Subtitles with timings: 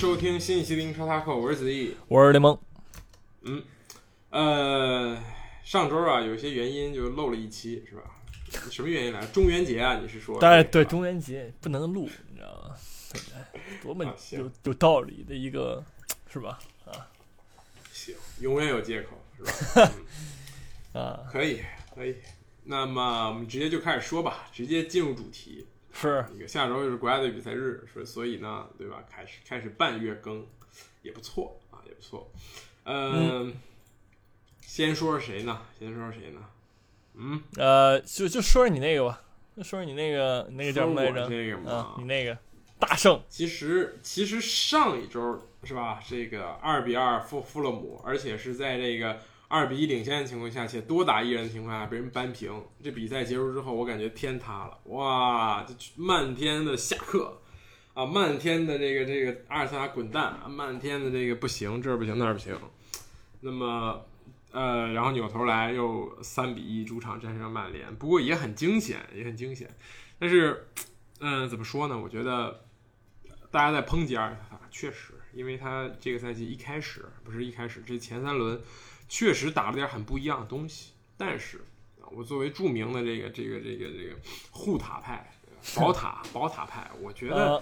[0.00, 2.58] 收听新一期的英超塔课，我是子毅，我是雷蒙。
[3.42, 3.62] 嗯，
[4.30, 5.22] 呃，
[5.62, 8.04] 上周啊，有些原因就漏了一期，是吧？
[8.70, 9.26] 什么原因来？
[9.26, 10.00] 中元节啊？
[10.02, 10.38] 你是说？
[10.40, 12.74] 但是对中元节不能录，你知道吗？
[13.82, 15.84] 多么有有道理的一个，
[16.32, 16.58] 是吧？
[16.86, 17.06] 啊，
[17.92, 19.42] 行，永远有借口，是
[19.84, 19.92] 吧？
[20.98, 21.60] 啊，可以，
[21.94, 22.16] 可以。
[22.64, 25.66] 那么我们直接就开始说吧，直接进入主题。
[25.92, 29.04] 是，一个下周又是国家队比赛日，是所以呢，对吧？
[29.10, 30.46] 开始开始半月更，
[31.02, 32.30] 也不错啊，也不错。
[32.84, 33.52] 嗯，
[34.60, 35.60] 先说说谁呢？
[35.78, 36.40] 先说说谁呢？
[37.14, 39.20] 嗯，呃，就就说说你那个吧，
[39.56, 41.28] 就说说你那个那个叫什么来着？
[41.28, 42.38] 那个嘛，你那个
[42.78, 43.20] 大胜。
[43.28, 46.00] 其实其实上一周是吧？
[46.08, 49.20] 这个二比二负富勒姆，而且是在这个。
[49.50, 52.52] 二比一领先的情况下，且多打一人的情况下被人扳平，
[52.84, 57.42] 这比赛结束之后，我感觉天塌了，哇，这漫天的下课
[57.92, 62.56] 啊，漫天的这个这个阿尔萨滚蛋，漫天的这个不行，这儿不行那儿不行，
[63.40, 64.06] 那么
[64.52, 69.68] 呃，然后扭头来又三比一主场战胜曼联，不过也很惊险，也很惊险，
[70.20, 70.68] 但是
[71.18, 71.98] 嗯，怎么说呢？
[71.98, 72.62] 我觉得
[73.50, 78.60] 大家在抨击阿尔萨，确实，因为他这个赛季一开始不是一开始，这前三轮。
[79.10, 81.58] 确实打了点很不一样的东西，但是
[82.00, 84.16] 啊，我作为著名的这个这个这个这个
[84.52, 85.28] 护塔派、
[85.74, 87.60] 宝塔宝塔派，我觉得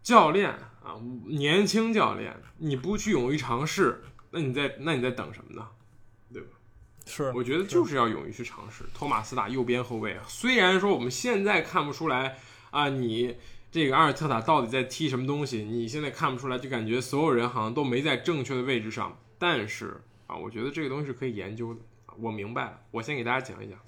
[0.00, 0.48] 教练
[0.80, 0.94] 啊，
[1.26, 4.00] 年轻教练，你不去勇于尝试，
[4.30, 5.68] 那你在那你在等什么呢？
[6.32, 6.50] 对吧？
[7.04, 8.84] 是，我觉得就是要勇于去尝试。
[8.94, 12.38] 托马斯打右边后卫，虽然说我们现在看不出来
[12.70, 13.36] 啊，你
[13.72, 20.00] 这个阿尔特塔到底在踢什么东西，你现在看不出来，就感觉所有人好像都没在正确的位置上，但是。
[20.28, 21.80] 啊，我觉得这个东西是可以研究的。
[22.20, 23.78] 我明白了，我先给大家讲一讲。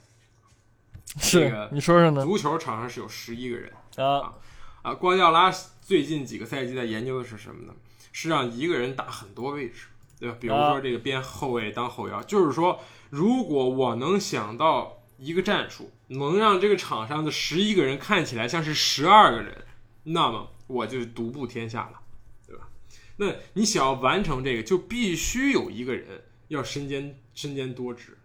[1.19, 2.25] 是，你说说呢？
[2.25, 4.35] 足球场上是有十一个人啊
[4.83, 4.95] 啊！
[4.95, 5.51] 瓜迪奥拉
[5.81, 7.75] 最近几个赛季在研究的是什么呢？
[8.13, 9.87] 是让一个人打很多位置，
[10.21, 10.37] 对吧？
[10.39, 12.81] 比如说这个边后卫当后腰，就是说，
[13.11, 19.65] 如果我能想到一个战术，能让这个场上的十一个人看起来像是十二个人，
[20.05, 22.01] 那么我就独步天下了，
[22.47, 22.69] 对吧？
[23.17, 26.23] 那你想要完成这个，就必须有一个人。
[26.51, 28.19] 要身兼身兼多职，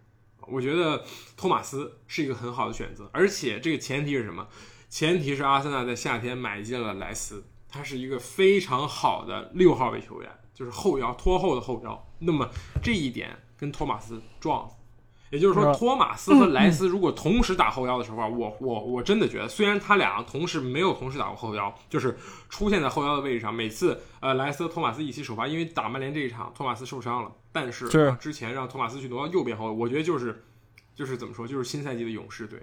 [0.48, 1.04] 我觉得
[1.36, 4.48] 托马斯是一个很好的选择，而且这个前提是什么？
[4.90, 12.04] 前提是阿森纳在夏天买进了莱斯，他是一个非常好的六号位球员，就是后腰拖后的后腰。
[12.18, 12.50] 那么
[12.82, 14.68] 这一点跟托马斯撞。
[15.30, 22.16] 也就是说，托马斯和莱斯如果同时打后腰的时候啊，我我我真的觉得，虽然他俩同时没有同时打过后腰，就是
[22.48, 27.88] 出现在后腰的位置上，每次呃莱斯和托马斯一起首发，因为打曼联这一场托马斯受伤了，但是
[28.20, 30.44] 之前让托马斯去挪到右边后卫，我觉得就是
[30.94, 32.60] 就是怎么说，就是新赛季的勇士队，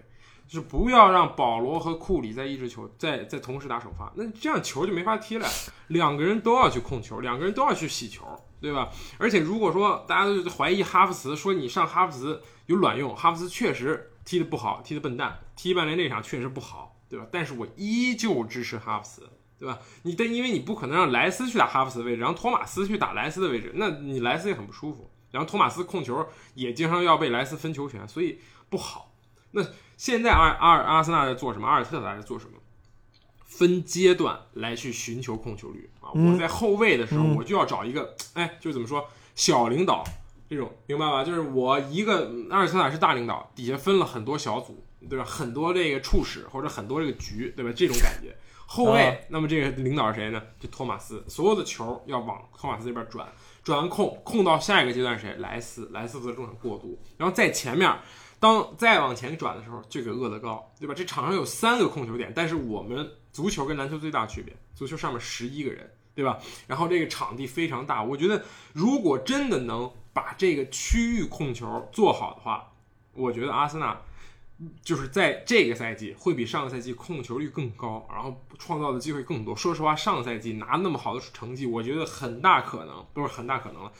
[0.47, 5.47] 就是不要让保罗和库里在一支球在在同时打首发，那这样球就没法踢了，
[5.87, 8.23] 两个人都要去控球，两个人都要去洗球，
[8.61, 8.91] 对吧？
[9.17, 12.41] 而且如果说大家都怀疑哈弗茨，说你上哈弗茨。
[12.67, 17.27] 有卵用，哈弗茨确实踢得不好，踢得笨蛋，踢曼联那场确实不好，对吧？
[17.29, 19.79] 但是我依旧支持哈弗斯，对吧？
[20.03, 26.25] 你但因为你不可能让莱斯去打哈弗斯的位置，然后托马斯去打莱斯的位置，那你莱斯也很不舒服，然后托马斯控球
[26.55, 29.13] 也经常要被莱斯分球权，所以不好。
[29.51, 29.63] 那
[29.97, 31.67] 现在阿阿尔阿森纳在做什么？
[31.67, 32.53] 阿尔特塔在做什么？
[33.45, 36.09] 分阶段来去寻求控球率啊！
[36.11, 40.03] 我在后卫的时候，我就要找一个，哎，就怎么说，小领导。
[40.49, 41.23] 这种明白吧？
[41.23, 45.23] 就是我一个阿尔特塔是大领导，底下分了很多小组，对吧？
[45.23, 47.71] 很多这个处室或者很多这个局，对吧？
[47.75, 48.35] 这种感觉。
[48.73, 50.41] 后卫，那么这个领导是谁呢？
[50.59, 53.27] 就托马斯，所有的球要往托马斯这边转，
[53.63, 55.35] 转完控控到下一个阶段谁？
[55.37, 57.95] 莱斯，莱斯负责中场过渡，然后在前面，
[58.39, 60.93] 当再往前转的时候，就给厄德高，对吧？
[60.95, 66.39] 这场上有三个控球点，但是我们足球跟篮球最大区别，足球上面十一个人，对吧？
[66.67, 69.91] 然后这个场地非常大，我觉得如果真的能。
[70.15, 72.71] 把这个区域控球做好的话，
[73.13, 73.99] 我觉得阿森纳
[74.81, 79.55] 就是在这个赛季会比上个赛季控球率更高，然后创造的机会更多。
[79.55, 83.91] 说实话，上个赛季拿那么好的成绩，我觉得很大可能不是很大可能了，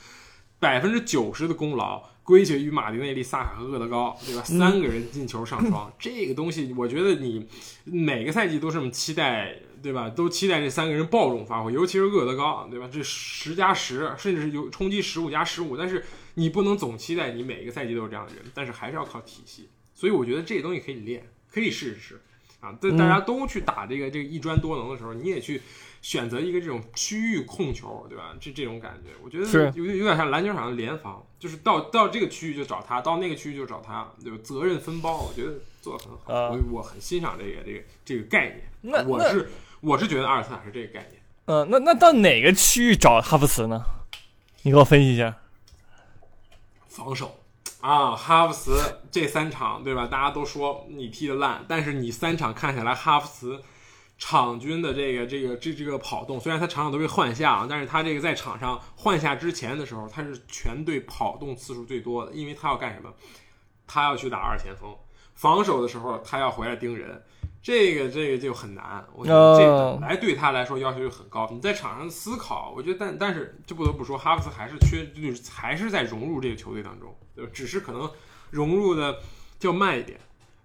[0.58, 4.42] 百分之九十的功劳归结于马丁内利、萨卡和厄德高，对吧？
[4.42, 7.48] 三个人进球上双，这个东西我觉得你
[7.84, 9.56] 每个赛季都这么期待。
[9.84, 10.08] 对吧？
[10.08, 12.88] 都期待这三个人爆种发挥，尤其是厄德高，对吧？
[12.90, 15.76] 这十加十，甚至是有冲击十五加十五。
[15.76, 16.02] 但是
[16.36, 19.68] 你不能总期待你每一个赛季都是这样的人，但是还是要靠体系。
[19.94, 22.20] 所以我觉得这些东西可以练，可以试试
[22.60, 22.76] 啊。
[22.80, 25.62] 在大家都去打这个这个一专多能的时候，你也去
[26.02, 28.34] 选择一个这种区域控球，对吧？
[28.40, 34.38] 这这种感觉，我觉得有有点像篮球场的联防，就是到到这个区域就找他，到那个区域就找他，对吧？
[34.42, 36.50] 责任分包，我觉得做的很好。
[36.50, 38.62] 我我很欣赏这个这个这个概念。
[38.82, 39.48] 那我是。
[39.80, 43.84] 我是觉得阿尔特塔是这个概念，嗯，那那到哪个区域找哈弗茨呢？
[44.62, 45.36] 你给我分析一下。
[46.88, 47.38] 防守
[47.84, 50.06] 啊，哈弗茨这三场对吧？
[50.06, 53.62] 大家都说你踢的烂，但是你三场看下来，哈弗茨
[54.16, 63.12] 场均的这个这个这这个跑动，虽然他场场都被换下，但是他这个在场上换下之前的时候，他是全队跑动次数最多的，因为他要干什么？
[63.86, 64.96] 他要去打二前锋，
[65.34, 67.22] 防守的时候他要回来盯人。
[67.62, 71.46] 这个这个就很难，我觉得这本来对他来说要求就很高。
[71.52, 77.50] 你在场上思考，我觉得但但是就不得不说，哈弗茨还是缺，就是还是在融入这个球队当中，对吧？
[77.52, 78.10] 只是可能
[78.50, 79.20] 融入的
[79.58, 80.18] 较慢一点。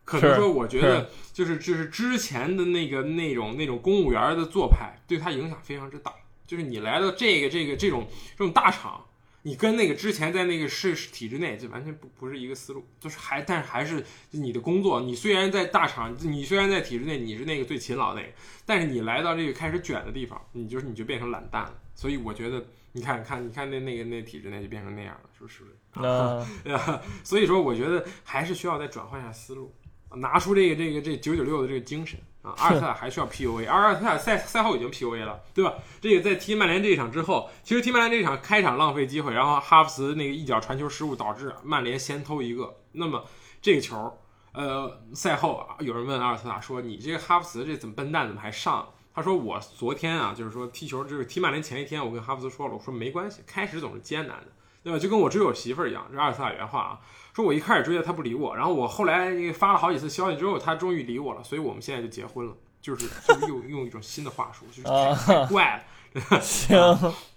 [0.05, 6.13] 可能说，我觉得就是就是之前的那个那种那种公务员的做派对他影响非常之大。
[6.47, 8.07] 就是你来到这个这个这种
[8.37, 9.05] 这种大厂。
[9.43, 18.27] 你跟那个之前在那个市体制内就完全不不是一个思路，就是还但是还是你的工作，你虽然在大厂，你虽然在体制内你是那个最勤劳那个，
[18.65, 21.73] 但是你来到这个开始卷的地方，你就是你就变成懒蛋了。
[21.95, 25.75] 所以我觉得，你看看你看那那个那体制内就变成那样了，是不是？
[26.05, 29.73] 啊，所以说我觉得还是需要再转换一下思路，
[30.15, 32.19] 拿出这个这个这九九六的这个精神。
[32.41, 35.73] 啊，阿尔特塔还需要 PUA，而阿尔特塔赛赛后已经 PUA 了，对吧？
[35.99, 42.77] 这个在踢曼联这一场之后，其实踢曼联这一场开场浪费机会，然后哈弗茨那个一脚传球失误导致曼联先偷一个。
[42.93, 43.25] 那么
[43.61, 44.17] 这个球，
[44.53, 54.47] 呃，赛后啊，有人问阿尔特塔说：“你这个哈弗茨这怎么笨蛋，怎么还上？”他说：“我昨天啊，就是说踢球就是踢曼联前一天，我跟哈弗茨说了，我说没关系，开始总是艰难的，
[54.89, 54.99] 对吧？
[54.99, 56.99] 就跟我追我媳妇儿一样。”这阿尔特塔原话啊。
[57.31, 65.81] 说我一开始追他，他不理我，然后我后来发了好几次消息之后，他终于理我了，所以我们现在就结婚了，就是就是用用一种新的话术，就是太怪
[66.13, 66.77] 了， 行，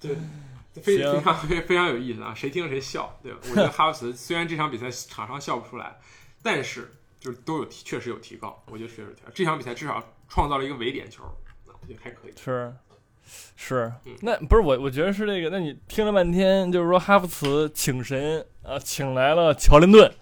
[0.00, 0.16] 对，
[0.82, 3.38] 非非常非非常有意思啊，谁听谁笑，对吧？
[3.42, 6.00] 我觉得哈弗茨虽然这场比赛场上笑不出来，
[6.42, 6.90] 但是
[7.20, 11.22] 就是都有提，确实有提高，我觉得确实提高，这场比赛至少创造了一个伪点球，
[11.66, 12.74] 我觉得还可以，是。
[13.56, 13.92] 是，
[14.22, 15.48] 那不是我，我觉得是这个。
[15.50, 20.12] 那你听了半天，就是说哈弗茨请神啊，请来了乔林顿，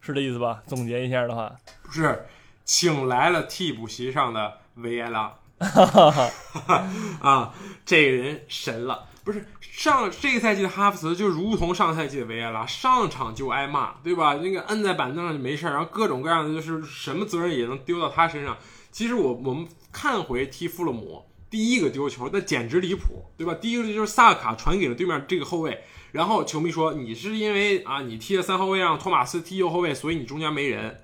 [0.00, 0.62] 是这意思吧？
[0.66, 2.26] 总结一下的话，不是，
[2.64, 5.34] 请来了替补席上的维埃拉，
[7.20, 7.54] 啊，
[7.86, 9.06] 这个人神了。
[9.24, 14.34] 不是上这个赛季的哈弗茨就如同上赛季的维埃拉，上场就挨骂，对吧？
[14.34, 18.58] 那个摁在板凳上就没事然后各种各样的就是什么责任也能丢到他身上。
[18.92, 21.24] 其实我我们看回踢富勒姆。
[21.54, 23.54] 第一个丢球，那简直离谱，对吧？
[23.54, 31.00] 第一个就是萨卡传给了对面这个后卫，然后球迷说你是因为啊，你踢了三后卫让托马斯踢右后卫，所以你中间没人，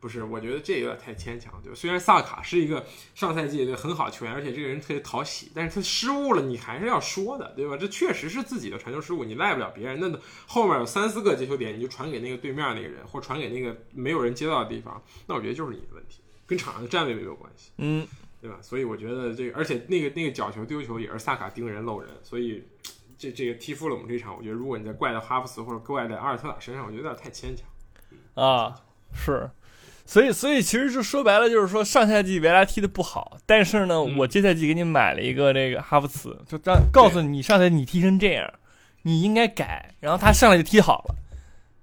[0.00, 0.24] 不是？
[0.24, 1.76] 我觉得这有点太牵强，对吧？
[1.76, 7.76] 虽然萨卡是一个上赛季的很好球员，而且这个人特别讨喜，但是他失误了，你还是要说的，对吧？
[7.76, 10.00] 这确实是自己的传球失误，你赖不了别人。
[10.00, 10.10] 那
[10.46, 17.72] 后面有三四个接球点，你就传给那个对面那个人，或传给那个没有人接到的地方，那我觉得就是你的问题，跟场上的站位没有关系。
[17.76, 18.08] 嗯。
[18.40, 18.56] 对吧？
[18.62, 22.64] 所以我觉得这个，而且那个那个角球丢球也是萨卡盯人漏人，所以
[23.18, 24.34] 这这个踢负了我们这场。
[24.34, 27.66] 我觉得如果你再怪到哈弗茨或者怪在阿尔特塔身上，我觉得有点太牵强。
[28.34, 28.80] 啊，
[29.12, 29.50] 是，
[30.06, 38.50] 所以所以其实就说白了，就是说上赛季维拉踢的不好，但是呢，我这赛季给你买了一个这个哈弗茨，就让告诉你，上赛季你踢成这样，
[39.02, 41.14] 你应该改，然后他上来就踢好了，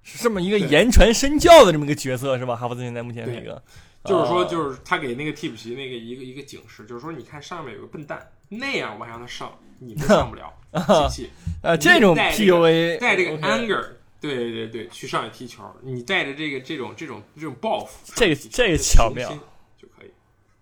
[0.02, 2.56] 是这么一个言传身教的这么一个角色，是吧？
[2.56, 3.62] 哈弗茨现在目前这个。
[4.08, 10.54] 就是说，就是他给那个替补席那个一个一个警示，就是说，你看上面有个笨蛋，那样我还让他上，你们上不了，
[11.10, 11.30] 机器。
[11.62, 13.86] 呃，这种 PUA 带这个 anger，
[14.22, 19.30] 对对对，去上去踢球，你带着这个这种这种这种报复，这个这个巧妙
[19.78, 20.12] 就可以，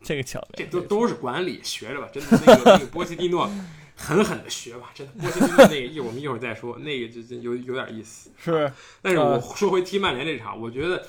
[0.02, 3.50] 这个巧妙，这都都是管理学着吧，真的那个那个波切蒂诺
[3.96, 8.72] 狠狠的学吧，真的波切蒂诺那个一我们一会儿再说，那个就就有有点意思，是。
[9.02, 11.06] 但是我说回踢曼联这场，我觉得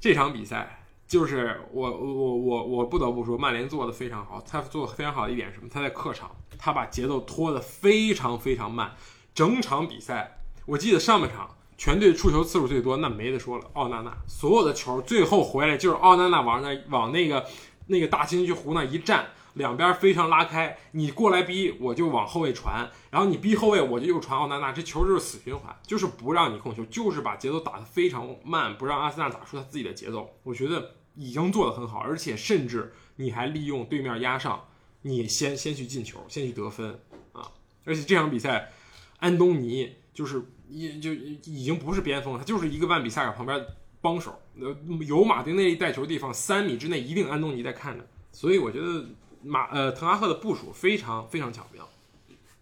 [0.00, 0.78] 这场比赛。
[1.12, 4.42] 就是我我我我不得不说，曼联做的非常好。
[4.48, 5.68] 他做的非常好的一点什么？
[5.70, 8.94] 他在客场，他把节奏拖得非常非常慢。
[9.34, 13.64] 整场比赛，我记得上半场全队出球次数最多，那没得说了。
[13.74, 17.44] 奥纳纳所有的球最后回来就是奥纳纳往那往那个
[17.88, 19.26] 那个大禁区弧那一站。
[19.56, 30.30] 两边非常拉开，你过来逼我就往后卫传，然后你逼后卫我就又传奥纳纳，这球就是死循环，就是不让你控球，就是把节奏打得非常慢，不让阿森纳打出他自己的节奏。
[30.42, 34.64] 我觉得已经做得很好，而且甚至你还利用对面压上，
[35.02, 36.98] 你先先去进球，先去得分
[37.32, 37.52] 啊！
[37.84, 38.72] 而且这场比赛，
[39.18, 43.64] 安东尼就是已就已经不是边锋了，他就是一个万比萨卡旁边
[44.00, 44.76] 帮手，呃，
[45.06, 49.06] 有马丁内利带球的地方，三米之内一定安东尼在看着，所以我觉得。
[49.44, 51.88] 马呃，滕哈赫的部署非常非常巧妙。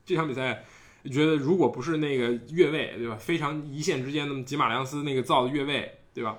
[0.06, 0.64] 这场比赛，
[1.12, 3.16] 觉得如果不是那个越位，对吧？
[3.16, 6.38] 非常一线之间的吉马良斯那个造的越位，对吧？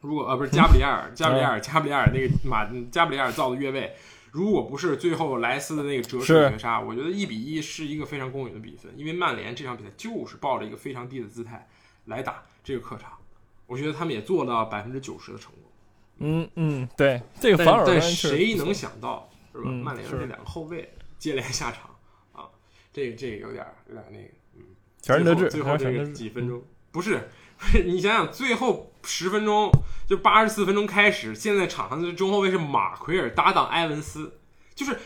[0.00, 3.94] 如果呃不是加布里埃尔， 加布里埃尔，加布里埃尔那个马加布里埃尔造的越位，
[4.30, 11.68] 如果不是最后莱斯的那个折射绝杀，我觉得一比一是一个非常公允的比分，因为曼联这场比赛就是抱着一个非常低的姿态
[12.04, 13.12] 来打这个客场，
[13.66, 15.62] 我觉得他们也做到百分之九十的成功。
[16.20, 19.64] 嗯嗯，对，这个防守但谁能想到是吧？
[19.66, 21.90] 嗯曼联的这两个后卫接连下场
[22.32, 22.48] 啊，
[22.92, 24.62] 这个这个有点有点那个，嗯，
[25.00, 27.28] 全然得志，最后这个几分钟不是
[27.58, 29.72] 不是，你想想最后十分钟
[30.06, 34.38] 就八十四分钟开始，现在场上的中后卫是马奎尔搭档埃文斯，
[34.74, 34.98] 就是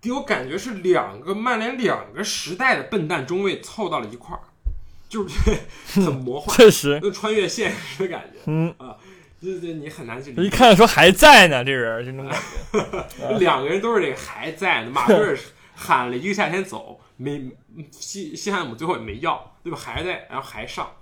[0.00, 4.40] 给我感觉是两个曼联两个时代的笨蛋中卫凑到了一块儿，
[5.08, 5.34] 就是
[6.00, 8.72] 很魔幻，确实，就穿越现实的感觉，嗯。
[8.78, 8.96] 啊，
[9.40, 10.42] 对对，你很难去理解。
[10.44, 12.38] 一看说还在呢，这人这种感
[13.18, 15.36] 觉， 两个人都是这个还在呢，马奎尔
[15.74, 17.50] 喊了一个夏天走，没
[17.90, 19.76] 西西汉姆最后也没要，对吧？
[19.76, 20.92] 还在，然后还上，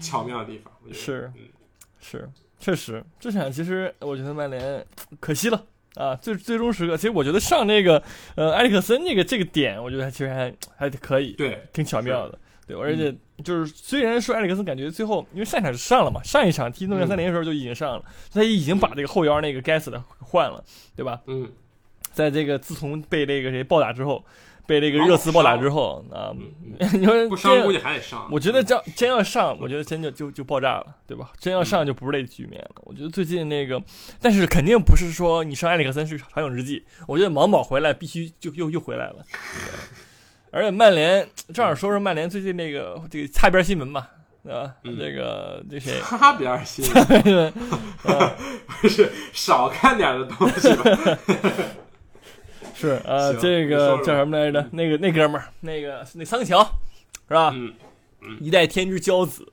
[0.00, 0.72] 巧妙的地方。
[0.92, 1.42] 是嗯
[2.00, 4.84] 是，确实，这场其实我觉得曼联
[5.20, 8.02] 可惜了啊，最最终时刻，其实我觉得上那个
[8.34, 12.38] 呃埃里克森那个这个点，我觉得其实还还可以，对，挺巧妙的。
[12.66, 21.20] 对，而且就是虽然说埃里克森感觉最后因为上一场是上了嘛，上一场踢诺丁汉森林的时候就已经上了，他已经把这个后腰那个该死的换了，对吧？
[21.26, 21.50] 嗯，
[22.12, 24.24] 在这个自从被那个谁暴打之后，
[24.70, 26.30] 被这个热刺暴打之后啊，
[26.78, 27.34] 嗯你说不
[27.64, 28.28] 估计还得上。
[28.30, 31.32] 我觉得真真要上，我觉得真就就就爆炸了，对吧？
[31.40, 32.70] 真要上就不是这局面了。
[32.84, 33.82] 我觉得最近那个，
[34.22, 36.84] 但是肯定不是说你上埃里克森是长久之计。
[37.08, 39.16] 我觉得芒宝回来必须就又又回来了。
[40.52, 44.08] 而且曼联正好说说曼联最近那个这个擦边新闻吧，
[44.44, 44.72] 对吧？
[44.84, 45.98] 嗯这个这谁？
[46.00, 47.52] 擦边儿新闻
[48.80, 51.18] 不是少看点的东西吧？
[52.80, 54.66] 是呃，这个叫什么来着？
[54.72, 56.62] 那个那哥们儿，那个那桑乔，
[57.28, 57.52] 是吧？
[57.54, 57.74] 嗯，
[58.40, 59.46] 一代天之骄子，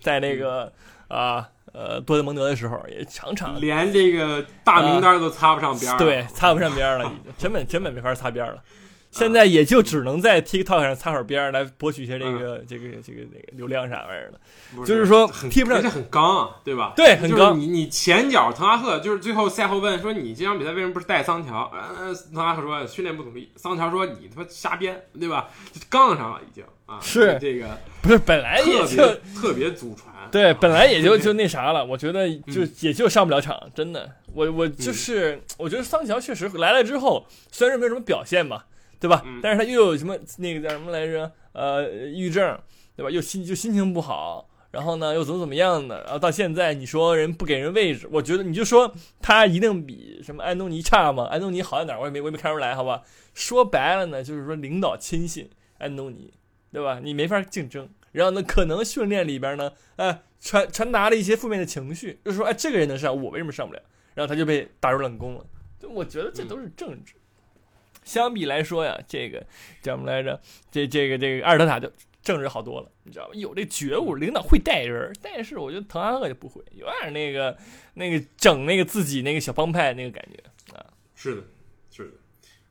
[0.00, 0.72] 在那个
[1.08, 5.98] 啊呃多特蒙德的时候也常常连这个大名单都擦不上边儿。
[5.98, 8.62] 对，擦不上边儿了，已经根本根本没法擦边儿了。
[9.14, 14.40] 现在也就只能在 TikTok 上擦会儿边儿来博取一些这个、这个这个那个流量啥玩意儿的。
[14.74, 16.92] 不就是说很踢不上而且很刚啊，对吧？
[16.96, 21.70] 对很刚你你前脚滕哈赫就是最后赛后问说你这场比赛为什么不是带桑乔？
[21.72, 25.48] 呃，滕哈赫说训练不努力，桑乔说你他妈瞎编，对吧？
[25.72, 31.84] 就杠上了已经啊，是这个不是本来也就特别祖传，对，啊本来也就就那啥了。
[31.84, 34.10] 我觉得就嗯也就上不了场，真的。
[34.34, 38.64] 我我就是我觉得桑乔确实来了之后，虽然说没有什么表现嘛，
[39.00, 39.22] 对吧？
[39.24, 41.30] 嗯但是他又有什么那个叫什么来着？
[41.52, 42.58] 呃，抑郁症，
[42.96, 43.10] 对吧？
[43.10, 44.48] 又心就心情不好。
[44.70, 46.02] 然后呢，又怎么怎么样的？
[46.02, 51.24] 然后到现在，你说人不给人位置，我觉得你就说他一定比什么安东尼差吗？
[51.30, 52.00] 安东尼好在哪儿？
[52.00, 53.02] 我也没我也没看出来，好吧？
[53.34, 55.48] 说白了呢，就是说领导亲信
[55.78, 56.32] 安东尼，
[56.72, 57.00] 对吧？
[57.00, 57.88] 你没法竞争。
[58.10, 63.80] 然后呢，可能训练里边呢，哎，传传达了一些负面的情绪，就是说，哎，这个人能上，我为什么上不了？
[64.14, 65.44] 然后他就被打入冷宫了。
[65.78, 67.14] 就我觉得这都是政治。
[68.06, 69.44] 相比来说呀，这个
[69.82, 70.40] 叫什么来着？
[70.70, 71.90] 这这个这个阿尔特塔就
[72.22, 73.32] 政治好多了，你知道吧？
[73.34, 77.56] 有这觉悟，领导会带人，但是我觉得滕哈赫就不会，有点那个
[77.94, 80.86] 那个整那个自己那个小帮派那个感觉啊。
[81.14, 81.42] 是的，
[81.90, 82.10] 是的。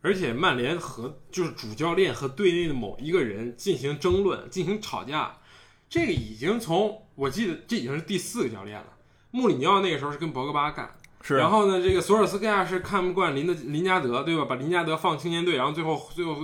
[0.01, 5.37] 而且曼联和就是主教练和队内的某一个人进行争论、进行吵架，
[5.89, 8.97] 这个已经从我记得这已经是第四个教练了。
[9.31, 10.93] 穆里尼奥那个时候是跟博格巴干，
[11.25, 14.43] 是然后呢，这个索尔斯克亚是看不惯林的林加德，对吧？
[14.43, 16.35] 把林加德放青年队，然后最后最后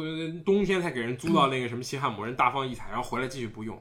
[0.46, 3.78] 冬天才给人租到那个什么西汉姆，人大放异彩，然后回来继续不用。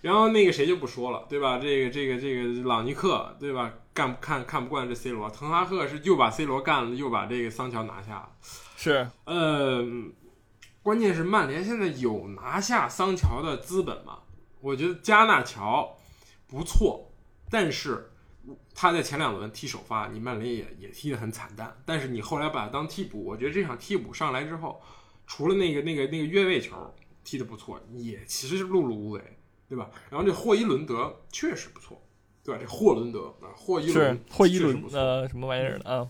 [0.00, 1.58] 然后那个谁就不说了，对吧？
[1.58, 3.70] 这个这个这个朗尼克，对吧？
[3.92, 8.28] 干看看不惯这 C 罗，滕哈赫是又把 C 罗干了，又把这个桑乔拿下了。
[8.76, 9.84] 是，呃，
[10.82, 14.20] 关键是曼联现在有拿下桑乔的资本吗？
[14.60, 15.96] 我觉得加纳乔
[16.46, 17.10] 不错，
[17.50, 18.12] 但是
[18.80, 21.76] 他在前两轮踢首发，你曼联也也踢得很惨淡。
[21.84, 24.80] 但是你后来把他当替补，我觉得这场替补上来之后，
[25.26, 26.94] 除了那个那个那个越位球
[27.24, 29.20] 踢得不错，也其实是碌碌无为，
[29.68, 29.90] 对吧？
[30.08, 32.00] 然后这霍伊伦德确实不错，
[32.44, 32.60] 对吧？
[32.62, 36.08] 这霍伦德啊，霍伊伦霍伊伦呃什么玩意儿的啊？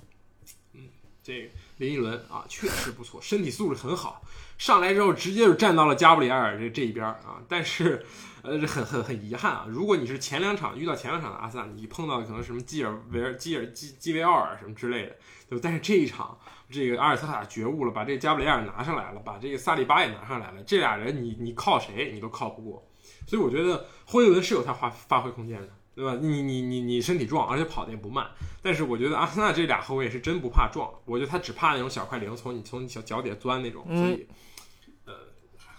[1.22, 1.48] 这个
[1.78, 4.22] 林依轮啊，确实不错，身体素质很好。
[4.58, 8.04] 上来之后直接就站到了加布里埃尔这这一边啊，但是
[8.42, 15.16] 呃很很很遗憾啊，如果你是前两场遇到前两场的阿萨，你碰到可能什么基尔维尔、基尔基基维奥尔什么之类的，
[15.48, 15.60] 对吧？
[15.62, 16.36] 但是这一场，
[16.68, 22.90] 这个阿尔特塔觉悟了，把这个加布里埃尔拿上来了，把这个萨利巴也拿上来了，这俩人你你靠谁你都靠不过，
[23.28, 25.68] 所以我觉得霍伊伦是有他发发挥空间的。
[25.98, 26.16] 对吧？
[26.22, 28.30] 你你你你身体壮，而且跑得也不慢，
[28.62, 34.28] 但是我觉得阿森纳这俩后卫是真不怕撞，我觉得他只怕那种小快灵从你从你小脚底下钻那种，嗯所以
[35.06, 35.14] 呃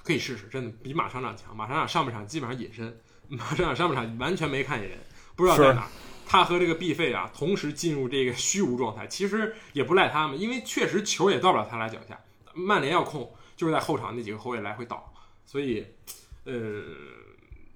[0.04, 1.56] 可以试试，真的比马上场强。
[1.56, 3.00] 马上场上半场基本上隐身，
[3.30, 5.00] 马上场上半场完全没看见人，
[5.38, 5.88] 不知道在哪。
[6.28, 12.20] 他和这个毕费啊同时进入这个虚无状态，其实也不赖他们，因为确实球也到不了他俩脚下。
[12.54, 15.14] 曼联要控，就是在后场那几个后卫来回倒，
[15.46, 15.86] 所以，
[16.44, 16.54] 呃，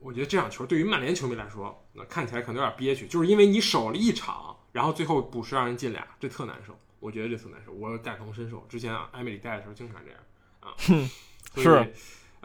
[0.03, 6.77] 我觉得这场球对于曼联球迷来说，那看起来可能有点憋屈，就是因为你守了一场，然后最后补时让人进俩，这特难受。
[6.99, 8.65] 我觉得这特难受，我感同身受。
[8.69, 10.19] 之前埃梅里带的时候经常这样
[10.59, 10.75] 啊，
[11.55, 11.93] 是。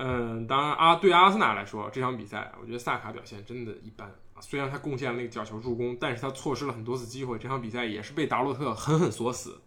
[0.00, 4.40] 嗯，当然阿对阿森纳来说，这场比赛我觉得萨卡表现真的一般啊。
[4.40, 7.36] 虽然他贡献了那个角球助攻，但是他错失了很多次机会。
[7.36, 9.60] 这场比赛也是被达洛特狠狠锁死。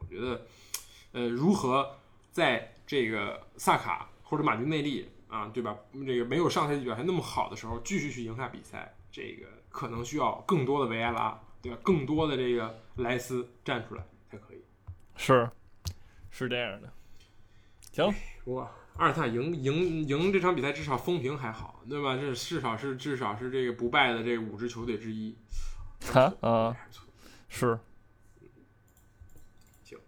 [0.00, 0.44] 我觉得，
[1.12, 1.88] 呃，如何
[2.32, 5.76] 在这个萨卡或者马丁内利啊，对吧？
[6.06, 11.78] 这个没有上赛季表现那么好的时候，继续去赢下比赛，这个可能需要更多的维埃拉，对吧？
[11.82, 14.62] 更多的这个莱斯站出来才可以。
[15.16, 15.50] 是，
[16.30, 16.90] 是这样的。
[17.92, 18.12] 行，
[18.46, 18.70] 哇。
[18.98, 22.16] 阿尔萨赢赢赢这场比赛，至少风评还好，对吧？
[22.16, 25.36] 这至少是至少是这个不败的这五支球队之一。
[26.14, 26.76] 啊啊，
[27.46, 27.78] 是。
[29.84, 29.98] 行，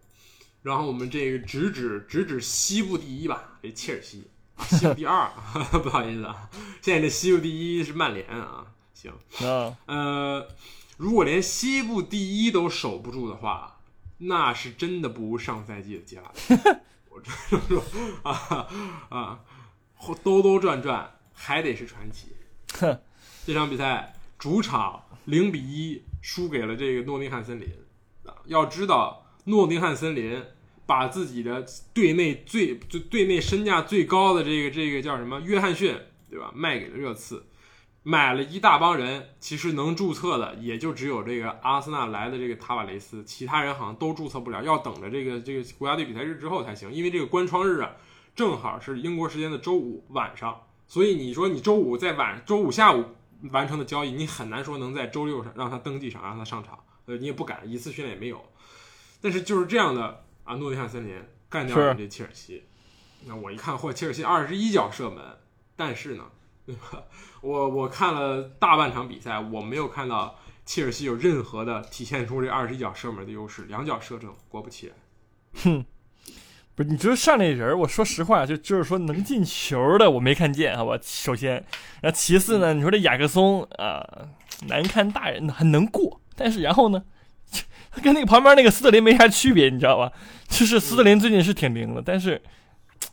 [0.62, 4.30] 然后我们这个直指直指西部第一吧，这切尔西，
[4.66, 5.30] 西部第二，
[5.82, 6.48] 不好意思啊，
[6.82, 8.66] 现在这西部第一是曼联啊。
[8.94, 9.12] 行，
[9.46, 10.48] 啊，呃，
[10.96, 13.80] 如果连西部第一都守不住的话，
[14.18, 16.80] 那是真的不如上赛季的杰拉德。
[17.68, 17.82] 说
[18.22, 18.66] 啊
[19.08, 19.40] 啊，
[20.22, 22.28] 兜兜转转还得是传奇。
[22.74, 22.98] 哼，
[23.46, 27.68] 这场比赛主场零比一输给了这个诺丁汉森林。
[28.24, 30.44] 啊，要知道诺丁汉森林
[30.88, 35.94] 把自己的队内最就队内身价最高的这个这个叫什么约翰逊，
[36.30, 36.50] 对吧？
[36.54, 37.44] 卖给了热刺。
[38.04, 46.90] 买了一大帮人，其实能注册的也就只有这个阿森纳来的这个塔瓦雷斯，其他人好像都注册不了，要等着这个这个国家队比赛日之后才行。
[46.90, 47.90] 因为这个关窗日啊，
[48.34, 53.04] 正好是英国时间的周五晚上，所以你说你周五在晚周五下午
[53.50, 56.78] 完成的交易，你很难说能在周六上让他登记上，让他上场。
[57.04, 58.42] 呃，你也不敢一次训练也没有。
[59.20, 61.14] 但是就是这样的啊，诺丁汉森林
[61.48, 62.64] 干掉了这切尔西。
[63.26, 65.22] 那我一看，嚯，切尔西二十一脚射门，
[65.76, 66.24] 但是呢。
[66.68, 67.02] 对吧？
[67.40, 74.94] 我我看了大半场比赛，我没有看到切尔西有任何的体现出这二十一脚射门的优势，两脚射正，果不其然。
[75.64, 75.86] 哼，
[76.74, 80.98] 不是，你知道上那人，我说实话，就就是说能进球的我没看见，好吧？
[81.00, 81.54] 首先，
[82.02, 84.28] 然后其次呢，你说这雅克松啊，
[84.66, 87.17] 难看大人还能过，但是然后呢，他
[87.98, 90.12] 跟那个旁边那个斯特林没啥区别，你知道吧？
[90.48, 92.40] 就是斯特林最近是挺灵的，但是。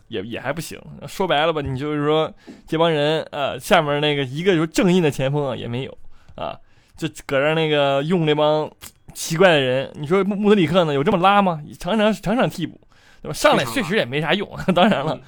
[0.08, 2.32] 也也还不行，说白了吧，你就是说
[2.68, 5.98] 这帮人啊，下面那个一个就正印的前锋啊也没有
[6.36, 6.56] 啊，
[6.96, 8.70] 就搁这那个用那帮
[9.14, 9.92] 奇怪的人。
[9.96, 11.60] 你说穆穆德里克呢，有这么拉吗？
[11.80, 12.80] 常常常常替补，
[13.22, 13.34] 对吧？
[13.34, 14.48] 上来确实也没啥用。
[14.76, 15.20] 当然了，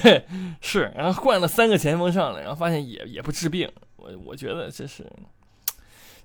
[0.00, 0.24] 对，
[0.60, 3.68] 是，然后换了三个前锋上来，然后发现也也不治病。
[3.96, 5.04] 我我觉得这是，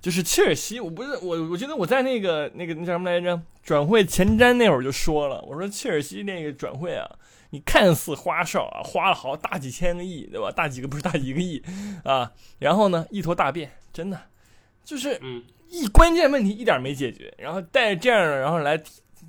[0.06, 3.42] 就是切尔西，我不是我，我觉得我在那个那个那叫什么来着？
[3.60, 7.10] 转会前瞻那会儿就说了，我说切尔西那个转会啊。
[7.50, 10.48] 你看似花哨啊，花了好大几千个亿，对吧？
[10.52, 11.60] 大几个不是大几个亿
[12.04, 12.30] 啊？
[12.60, 14.16] 然后呢，一坨大便，真的
[14.84, 15.20] 就是
[15.68, 17.34] 一关键问题一点没解决。
[17.38, 18.80] 然后带着这样的，然后来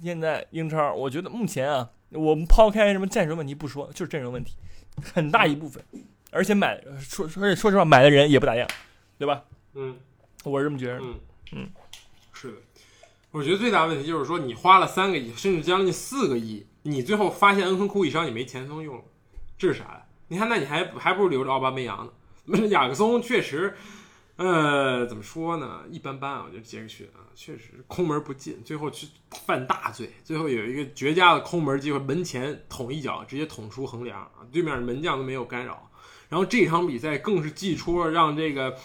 [0.04, 4.54] 现在英超，我觉得目前啊，我们抛开什么战术问题不说，就是阵容问题
[5.02, 5.84] 很大一部分。
[6.30, 8.68] 而且买说而且说实话，买的人也不咋样，
[9.18, 9.44] 对吧？
[9.74, 9.98] 嗯，
[10.50, 11.00] 我是这么觉得。
[11.00, 11.20] 嗯
[11.54, 11.70] 嗯，
[12.34, 12.58] 是的，
[13.32, 16.66] 我觉得最大问题就是说，你花了三个亿，甚至将近四个亿。
[16.84, 19.04] 你最后发现恩昆库一伤，你没前锋用了，
[19.58, 20.02] 这是啥呀？
[20.28, 22.68] 你看，那你还还不如留着奥巴梅扬呢。
[22.68, 23.76] 雅克松确实，
[24.38, 25.84] 呃，怎么说呢？
[25.90, 26.44] 一般般啊。
[26.46, 29.08] 我觉得杰克逊啊，确实空门不进，最后去
[29.46, 30.12] 犯大罪。
[30.24, 34.32] 最后有一个绝佳的空门机会，门前捅一脚，直接捅出横梁啊！
[34.52, 35.90] 对面门将都没有干扰。
[36.30, 38.78] 然后这场比赛更是祭出了让这个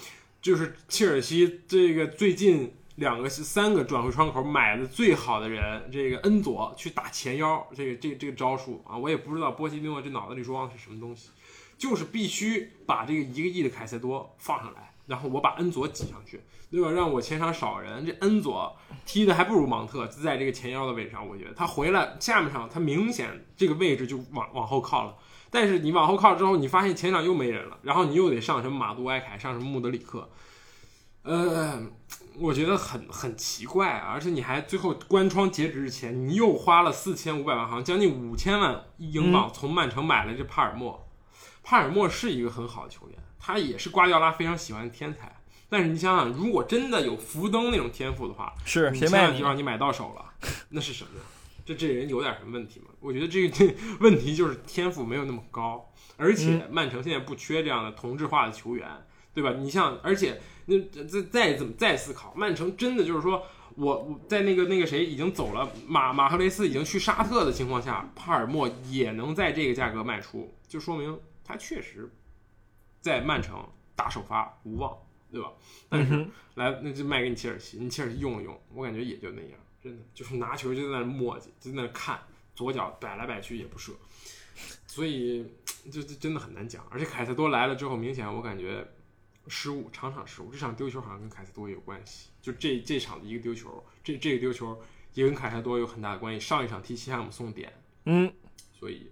[0.43, 2.75] 就是切尔西这个最近。
[2.97, 11.31] 两个三个转会窗口买的最好的人，这个恩佐去打前腰，这个这个、这个招数啊，我也不知道波西蒂诺这脑子里装的是什么东西，
[11.79, 16.39] 就是必须把这个一个亿的凯塞多放上来，然后我把恩佐挤上去，
[16.71, 16.91] 对吧？
[16.91, 18.77] 让我前场少人，这恩佐
[19.07, 25.17] 踢的还不如芒特，在这个前腰的位置上，我觉得他回来下面上他明显这个位置就往往后靠了，
[25.53, 30.29] 但是你往后靠之后，你发现前场又没人了，然后你又得上什么马杜埃凯，上什么穆德里克，
[31.23, 31.81] 呃。
[32.39, 41.07] 我觉得很很奇怪，而且你还最后关窗截止之前，你又花了四千五百万，好像将近五千万英镑从曼城买了这帕尔默。
[41.63, 45.31] 帕尔默是一个很好的球员，他也是瓜迪奥拉非常喜欢的天才。
[45.69, 50.25] 但是你想想，如果真的有福登那种天赋的话，是千万就让你买到手了，
[50.71, 51.21] 那是什么？
[51.67, 52.87] 这这人有点什么问题吗？
[53.03, 58.89] 我觉得这个这 问题就是天赋没有那么高，而且曼城现在不缺这样的同质化的球员。
[59.35, 59.55] 对吧？
[59.59, 63.43] 你像，而且那再再怎么再思考，曼城真的就是说
[63.77, 72.13] 我我在那个那个谁已经走了，马马赫雷斯已经去沙特的情况下，帕尔默也能在这个价格卖出，就说明他确实
[73.01, 74.95] 在曼城打首发无望，
[75.31, 75.51] 对吧？
[75.89, 82.21] 但是、嗯来那就卖给你切尔西，你切尔西用了用，我感觉也就那样，真的就是拿球就在那磨叽，就在那看，
[82.55, 83.93] 左脚摆来摆去也不射，
[84.87, 85.47] 所以
[85.91, 86.87] 这这真的很难讲。
[86.91, 88.87] 而且凯塞多来了之后，明显我感觉
[89.49, 92.29] 失误，场场失误，这场丢球好像跟凯塞多也有关系。
[92.41, 94.81] 就这这场的一个丢球，这这个丢球
[95.15, 96.41] 也跟凯塞多有很大的关系。
[96.41, 97.73] 上一场踢西汉姆送点，
[98.05, 98.33] 嗯，
[98.79, 99.11] 所以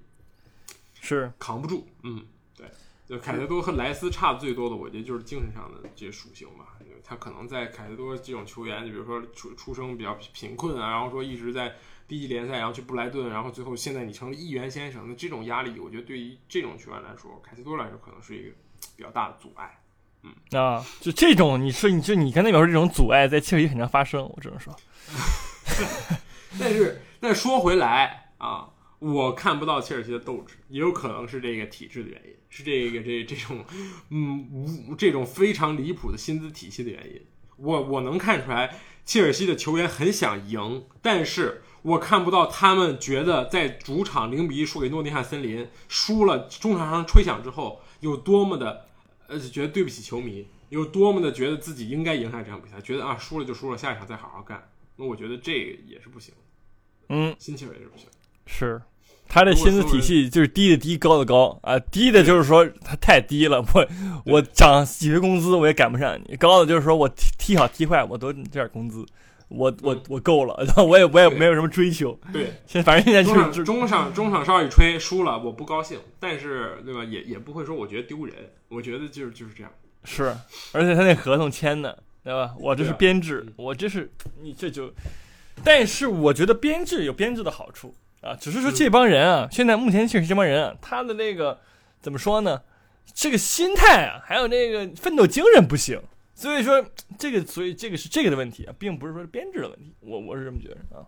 [1.00, 1.88] 是扛不住。
[2.02, 2.26] 嗯，
[2.56, 2.70] 对，
[3.08, 6.76] 就凯塞多和莱斯差的最多的，我觉得就是精神上的这些属性吧。
[7.02, 11.74] 他可能在凯塞多这种球员，就比如说出出生比较贫困啊，然后说一直在
[12.10, 18.48] 低级联赛，然后去布莱顿，然后最后现在你成了议员先生，那这种压力，我觉得对于这种球员来说，凯塞多来说可能是一个
[18.96, 19.78] 比较大的阻碍。
[20.24, 24.74] 嗯啊，就这种，你说你就你刚才表示这种阻碍，在切尔西很常发生，我只能说，
[26.58, 28.68] 但是，但说回来啊，
[28.98, 33.64] 我看不到切尔西的斗志，也有可能是这个体制的原因，是这个这这种，
[34.10, 37.22] 嗯，无这种非常离谱的薪资体系的原因。
[37.56, 48.86] 我我能看出来，切尔西的球员很想赢，但是我看不到他们觉得在主场零比一输给诺丁汉森林，输了中场上吹响之后，有多么的
[49.28, 54.68] 呃觉得对不起球迷，有多么的觉得自己应该赢下这场比赛，觉得啊输了就输了，下一场再好好干。
[54.96, 56.34] 那我觉得这个也是不行。
[57.08, 58.06] 嗯，心气儿也是不行。
[58.46, 58.82] 是。
[59.32, 61.78] 他的薪资体系就是低的低，高的高啊。
[61.78, 63.88] 低的就是说他太低了，我
[64.26, 69.06] 我涨几个工资我也赶不上你；高的就是说我踢踢好踢坏我都这点工资，
[69.50, 72.18] 我我我够了，然后我也我也没有什么追求。
[72.32, 77.04] 对，现在反正现在就是中场中场稍一吹输了，我不高兴，但是对吧？
[77.04, 78.34] 也也不会说我觉得丢人，
[78.68, 79.70] 我觉得就是就是这样。
[80.04, 80.34] 是，
[80.72, 82.54] 而且他那合同签的，对吧？
[82.58, 84.10] 我这是编制，我这是
[84.40, 84.90] 你这就，
[85.62, 91.58] 但是我觉得编制有编制的好处啊，只是说这帮人啊，现在目前确实这帮人啊，他的那个
[92.00, 92.62] 怎么说呢？
[93.12, 96.00] 这个心态啊，还有那个奋斗精神不行，
[96.40, 96.82] 所以说
[97.18, 101.04] 这个，所以这个是这个的问题啊，并不是说编制的问题，我我是这么觉得啊。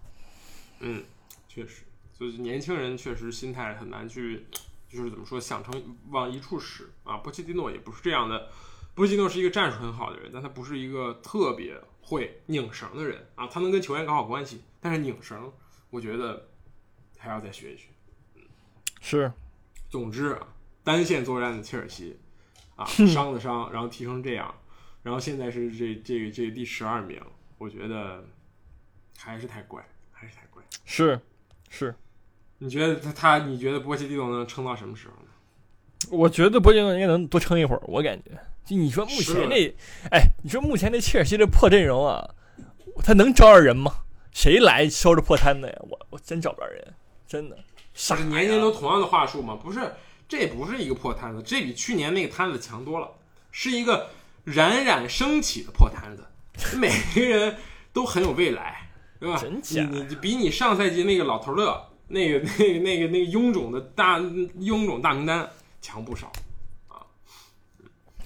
[0.81, 1.03] 嗯，
[1.49, 4.45] 确实，就是年轻人确实心态很难去，
[4.91, 7.17] 就是怎么说，想成往一处使啊。
[7.17, 8.51] 波切蒂诺也不是这样的，
[8.95, 13.47] 波切蒂诺是一个战术很好的人，但他不是一个特别会拧绳的人啊。
[13.47, 15.51] 他能跟球员搞好关系，但是拧绳，
[15.89, 16.47] 我觉得
[17.17, 17.89] 还要再学一学。
[19.01, 19.33] 是，
[19.89, 20.47] 总之啊，
[20.85, 22.19] 单线作战的切尔西
[22.77, 24.55] 啊， 伤的伤，然后踢成这样，
[25.03, 27.21] 然后现在是这这这第十二名，
[27.59, 28.25] 我觉得
[29.19, 30.63] 还是太怪，还是太怪。
[30.85, 31.19] 是，
[31.69, 31.95] 是，
[32.59, 35.29] 你觉得他他你觉得波切蒂诺能撑到什么时候呢？
[36.11, 38.31] 我觉得波切蒂诺应该能多撑一会儿，我感觉。
[38.65, 39.75] 就你说目前是这，
[40.11, 42.35] 哎，你说目前那切尔西这破阵容啊，
[43.03, 44.05] 他能招着人吗？
[44.31, 45.77] 谁来收拾破摊子呀？
[45.81, 46.95] 我我真找不着人，
[47.27, 47.59] 真的。
[47.93, 49.59] 是年年都同样的话术吗？
[49.61, 49.81] 不是，
[50.27, 53.11] 这不是一个破摊子，这比去年那个摊子强多了，
[53.51, 54.09] 是一个
[54.45, 56.27] 冉冉升起的破摊子，
[56.77, 57.57] 每个人
[57.93, 59.39] 都很有未来，对吧？
[59.39, 65.49] 真假你你比你上赛季那个老头乐，那个 那个那个那个臃肿的大臃肿大名单
[65.81, 66.31] 强不少。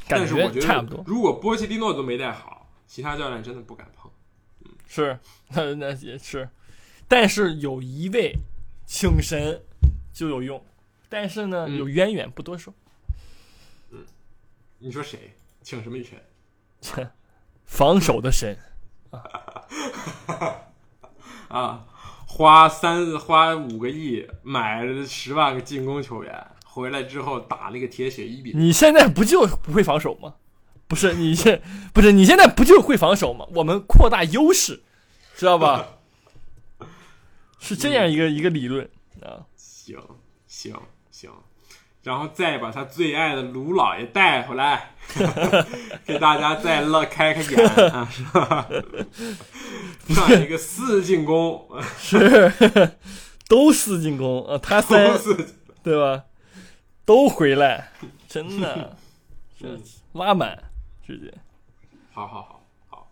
[0.09, 4.09] 感但是我觉得差不多，如果波切蒂诺都没带好，其他教练真的不敢碰。
[4.87, 5.19] 是，
[5.51, 6.49] 那那也是。
[7.09, 8.33] 但是有一位
[8.87, 9.63] 请神
[10.13, 10.65] 就有用，
[11.09, 12.73] 但是呢、嗯有渊源，不多说。
[13.91, 14.05] 嗯
[14.79, 15.36] 你说谁？
[15.67, 16.17] 请什么神？
[16.81, 17.11] 切，
[17.67, 18.57] 防守的神，
[21.49, 21.85] 啊，
[22.25, 28.53] 花三花五个亿买了十万个进攻球员，回来之后打那个铁血一比。
[28.55, 30.37] 你现在不就不会防守吗？
[30.87, 31.61] 不是，你现
[31.93, 33.45] 不是你现在不就会防守吗？
[33.57, 34.85] 我们扩大优势，
[35.35, 35.99] 知道吧？
[37.59, 38.89] 是这样一个、一个理论
[39.21, 39.43] 啊。
[39.57, 40.01] 行
[40.47, 41.33] 行行，
[42.07, 44.91] 然后再把他最爱的卢老爷带回来，
[46.07, 48.69] 给大家再乐开开眼啊， 是吧？
[50.15, 52.53] 上一个四进攻，是，
[53.49, 55.49] 都四进攻啊，他三都是
[55.83, 56.23] 对吧？
[57.05, 57.91] 都回来，
[58.29, 58.97] 真的，
[59.59, 60.57] 这 嗯拉满
[61.05, 61.35] 直接。
[62.13, 63.09] 好好好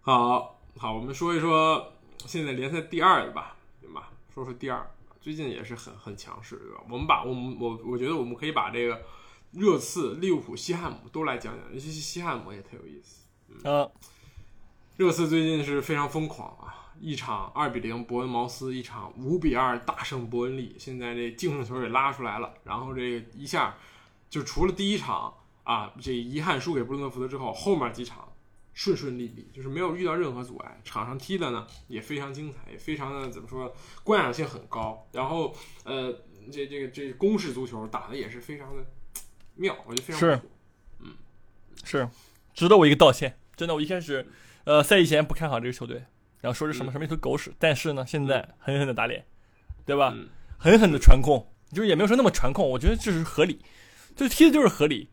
[0.00, 1.92] 好好好，我们说一说
[2.26, 4.08] 现在联赛第二的吧，对吧？
[4.34, 4.90] 说说第二，
[5.24, 6.84] 最近也是很很强势，对吧？
[6.90, 9.00] 我们把我们我我觉得我们可以把这个
[9.52, 13.66] 热刺、利物浦、西汉姆都来讲讲，尤其是西汉姆也特有意思。
[13.66, 13.88] 啊，
[14.98, 16.92] 热刺最近是非常疯狂啊！
[17.00, 23.74] 一场二比零伯恩茅斯，一场五比二大胜伯恩利，现在这净胜球也拉出来了，然后这个一下
[24.28, 25.32] 就除了第一场
[25.62, 28.28] 啊，这遗憾输给布伦特福德之后，后面几场
[28.74, 35.08] 顺顺利利，就是没有遇到任何阻碍，场上踢的呢也非常精彩，也非常的怎么说，观赏性很高。
[35.12, 36.12] 然后呃，
[36.52, 38.84] 这这个这攻势足球打的也是非常的
[39.54, 40.40] 妙，我觉得非常是
[40.98, 41.14] 嗯。
[41.84, 42.08] 是
[42.52, 43.38] 值得我一个道歉。
[43.56, 44.26] 真的，我一开始
[44.64, 46.04] 呃赛季前不看好这个球队，
[46.40, 49.24] 然后说是什么什么一头狗屎，但是呢，现在狠狠的打脸，
[49.86, 50.12] 对吧？
[50.14, 53.60] 嗯狠狠的传控，就是也没有说那么传控，我觉得这是合理，
[54.16, 55.10] 就踢的就是合理。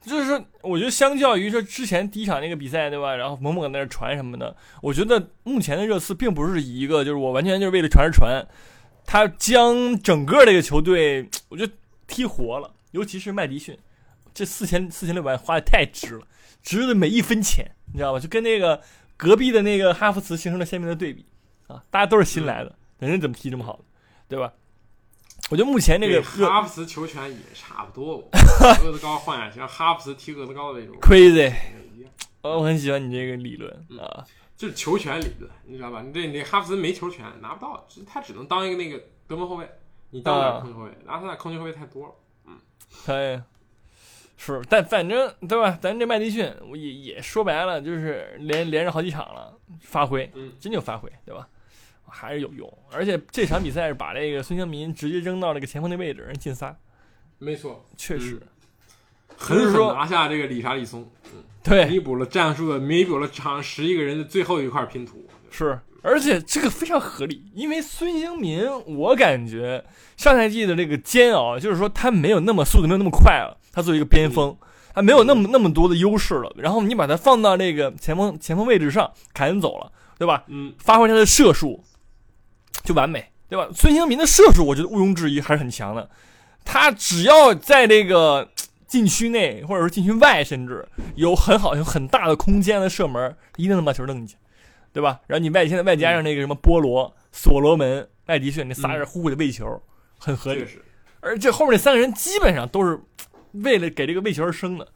[0.00, 3.14] 就是说，我觉得相较于说之前第一场那个比赛，对吧？
[3.14, 8.46] 然后猛猛在那儿传什么的，我觉得目前的热刺并不是一个就是我完全就是为了传而传，
[9.04, 11.72] 他将整个这个球队， 我觉得
[12.06, 13.76] 踢活了，尤其是麦迪逊，
[14.32, 16.26] 这四千四千六百万花的太值了，
[16.62, 18.20] 值的每一分钱，你知道吧？
[18.20, 18.80] 就跟那个
[19.16, 21.26] 隔壁的那个哈弗茨形成了鲜明的对比
[21.66, 21.82] 啊！
[21.90, 23.80] 大家都是新来的，人家怎么踢这么好，
[24.28, 24.52] 对吧？
[25.50, 28.28] 我觉得目前这个哈弗茨球权也差不多，
[28.84, 31.52] 厄德高换下去，让哈弗茨踢厄德高的那种 crazy，
[32.42, 34.24] 呃我很喜欢你这个理论啊，
[34.56, 36.02] 就是球权理论，你知道吧？
[36.02, 39.66] 你这你哈弗茨没球权，拿不到，他只能当一个那个得分后卫，
[40.10, 42.14] 你当不了啊控球后卫，然后他俩控球后卫太多了。
[42.46, 42.58] 嗯
[43.04, 43.40] 可以。
[44.40, 45.76] 是，但反正对吧？
[45.82, 51.48] 咱这麦迪逊，我也也说白了，就是连连着好几场了，发挥，嗯真就发挥，对吧？
[52.10, 56.76] 还是有用，而且这场比赛是把这个孙兴民直接扔到那个前锋的位置，人进仨，
[57.38, 58.40] 没错，确实，
[59.36, 61.08] 狠狠拿下这个理查利松，
[61.62, 65.24] 对，弥补了战术的，弥补了场十一个人的最后一块拼图。
[65.50, 69.84] 是，而且这个非常合理，因为孙兴民，我感觉
[70.16, 74.56] 上赛季的这个煎熬，就是说他没有那么速度没有那么快了，他作为一个边锋，
[74.94, 76.52] 他没有那么那么多的优势了。
[76.56, 80.44] 然后你把他放到那个前锋前锋位置上，凯恩走了，对吧？
[80.48, 81.82] 嗯，发挥他的射术
[82.88, 83.68] 就完美，对吧？
[83.74, 86.08] 孙兴民的射术，我觉得毋庸置疑还是很强的。
[86.64, 88.48] 他只要在这个
[88.88, 94.36] 禁区内或者说禁区外，甚至有很好有很大的空间的射门，一定能把球扔进去，
[94.90, 95.20] 对吧？
[95.26, 99.82] 然后你外现在外加上那个什么波罗、所罗门、麦迪逊那仨人呼呼的喂球，
[100.18, 100.64] 很合理
[101.20, 102.98] 而这后面那三个人基本上都是
[103.52, 104.88] 为了给这个喂球而生的，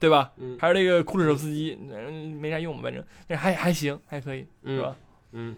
[0.00, 0.32] 对吧？
[0.38, 4.96] 嗯还有那个库里手斯基，嗯，没啥用，反正但还还行，还可以，是吧？
[5.30, 5.54] 嗯，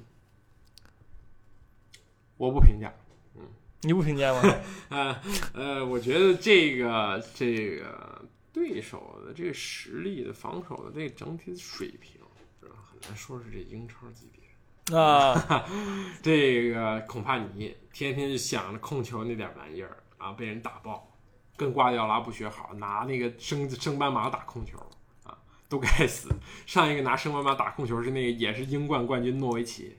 [2.39, 2.91] 我不评价。
[3.37, 3.43] 嗯
[3.83, 4.55] 你不评价吗？
[4.89, 5.23] 啊，
[5.55, 12.21] 呃，我觉得这个这个对手的这个实力的防守的这个整体的水平，
[12.61, 12.75] 是吧？
[12.91, 14.99] 很难说是这英超级别。
[14.99, 15.65] 啊，
[16.21, 21.09] 这个恐怕你天天就想着控球那点玩意儿啊，被人打爆，
[21.57, 24.77] 跟瓜迪奥拉不学好，拿那个升升班马打控球
[25.23, 26.31] 啊，都该死。
[26.67, 29.97] 上一个拿升班马打控球是那个也是英冠冠军诺维奇，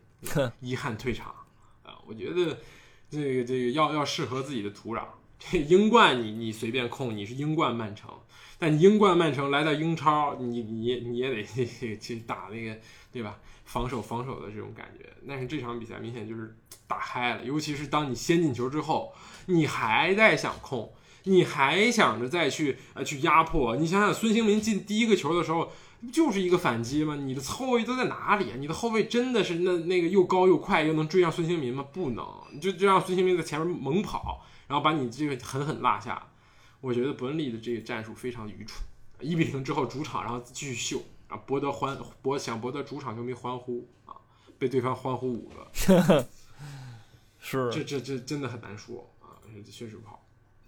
[0.60, 1.39] 遗憾退场啊。
[2.10, 2.58] 我觉得
[3.08, 5.04] 这个这个要要适合自己的土壤。
[5.38, 8.10] 这英冠你你随便控，你是英冠曼城，
[8.58, 12.76] 但英冠曼城来到英超，你你你也得去打那个
[13.14, 13.38] 对吧？
[13.64, 15.06] 防守防守的这种感觉。
[15.28, 16.56] 但是这场比赛明显就是
[16.88, 19.14] 打嗨了，尤其是当你先进球之后，
[19.46, 20.92] 你还在想控，
[21.26, 23.78] 你还想着再去呃去压迫。
[23.78, 25.72] 你想想孙兴民进第一个球的时候。
[26.02, 27.16] 不就是一个反击吗？
[27.16, 28.56] 你的后卫都在哪里啊？
[28.58, 31.86] 你的后卫真的是那那个又高又快又能追上孙兴民吗？
[31.92, 32.26] 不能，
[32.62, 36.28] 就就让孙兴民在前面猛跑，然后把你这个狠狠落下。
[36.82, 38.82] 我觉得伯恩利的这个战术非常愚蠢，
[39.20, 44.16] 一比零之后主场，然后继续秀，然后博得欢博想博得主场球迷欢呼啊，
[44.58, 46.26] 被对方欢呼五个，
[47.38, 49.36] 是这这这真的很难说啊，
[49.70, 50.19] 确实不好。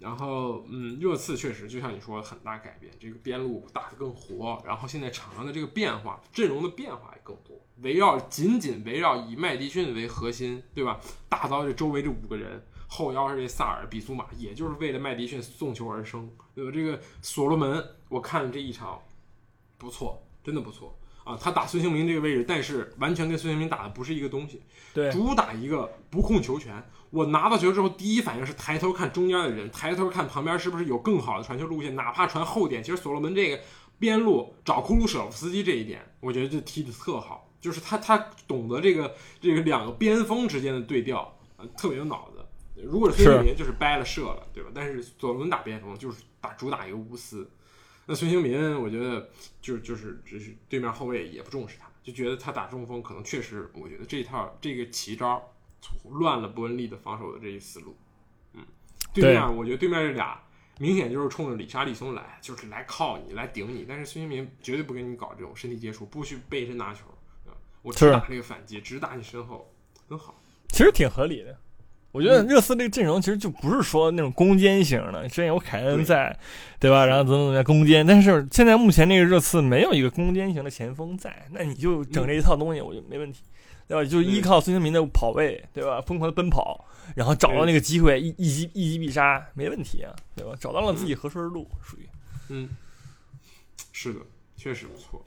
[0.02, 11.00] 然后，嗯，热刺确实就像你说的很大改变，这个边路打得更活，然后现在场上的这个变化，阵容的变化也更多，围绕紧紧围绕以麦迪逊为核心，对吧？
[11.28, 16.72] 打造这周围这五个人，后腰是这萨尔、比苏马，也就是为了麦迪逊送球而生，对吧？
[16.74, 19.00] 这个所罗门，我看了这一场，
[19.78, 21.38] 不错，真的不错啊！
[21.40, 24.62] 他打孙兴民这个位置，但是完全跟孙兴民打的不是一个东西，
[24.92, 26.84] 对，主打一个不控球权。
[27.12, 32.82] 我拿到球之后，第一反应是抬头看中间的人，抬头看旁边是不是有更好的传球路线，哪怕传后点。
[32.82, 33.60] 其实所罗门这个
[33.98, 38.16] 边路找库鲁舍夫斯基这一点，我觉得就踢的特好，就是他他
[38.48, 42.42] 懂得这个这个两个边锋之间的对调，呃，特别有脑子。
[42.82, 44.70] 如果是孙兴民就是掰了射了，对吧？
[44.74, 47.48] 但是所罗门打边锋就是打主打一个无私。
[48.06, 49.28] 那孙兴民，我觉得
[49.60, 55.51] 就是就是只是对面后卫也不重视他，就觉得他打中锋可能确实，我觉得这一套这个奇招。
[56.10, 57.96] 乱了伯恩利的防守的这一思路，
[58.54, 58.60] 嗯，
[59.12, 60.40] 对面我觉得对面这俩
[60.78, 67.00] 明显就是冲着里沙利松来，就是来靠你来顶你，但是孙兴民绝对不跟你搞这种身体接触，不许背身拿球，
[67.46, 69.70] 啊，我只打这个反击，只打你身后，
[70.08, 70.34] 很好。
[70.68, 71.56] 其实挺合理的，
[72.10, 76.36] 我觉得热刺这个阵容其实就不是说那种攻坚型的，之前有凯恩在，
[76.80, 77.04] 对吧？
[77.04, 83.42] 然后怎么怎么样攻坚，但是现在目前这个热刺没有一个攻坚型的前锋在，那你就整这一套东西，我觉得没问题，
[83.88, 84.04] 对吧？
[84.04, 86.00] 就依靠孙兴民的跑位，对吧？
[86.00, 86.84] 疯狂的奔跑，
[87.16, 90.54] 然后找到那个机会一一击一击必杀，没问题啊，对吧？
[90.58, 92.08] 找到了自己合适的路，属于，
[92.48, 92.68] 嗯，
[93.92, 94.20] 是的，
[94.56, 95.24] 确实不错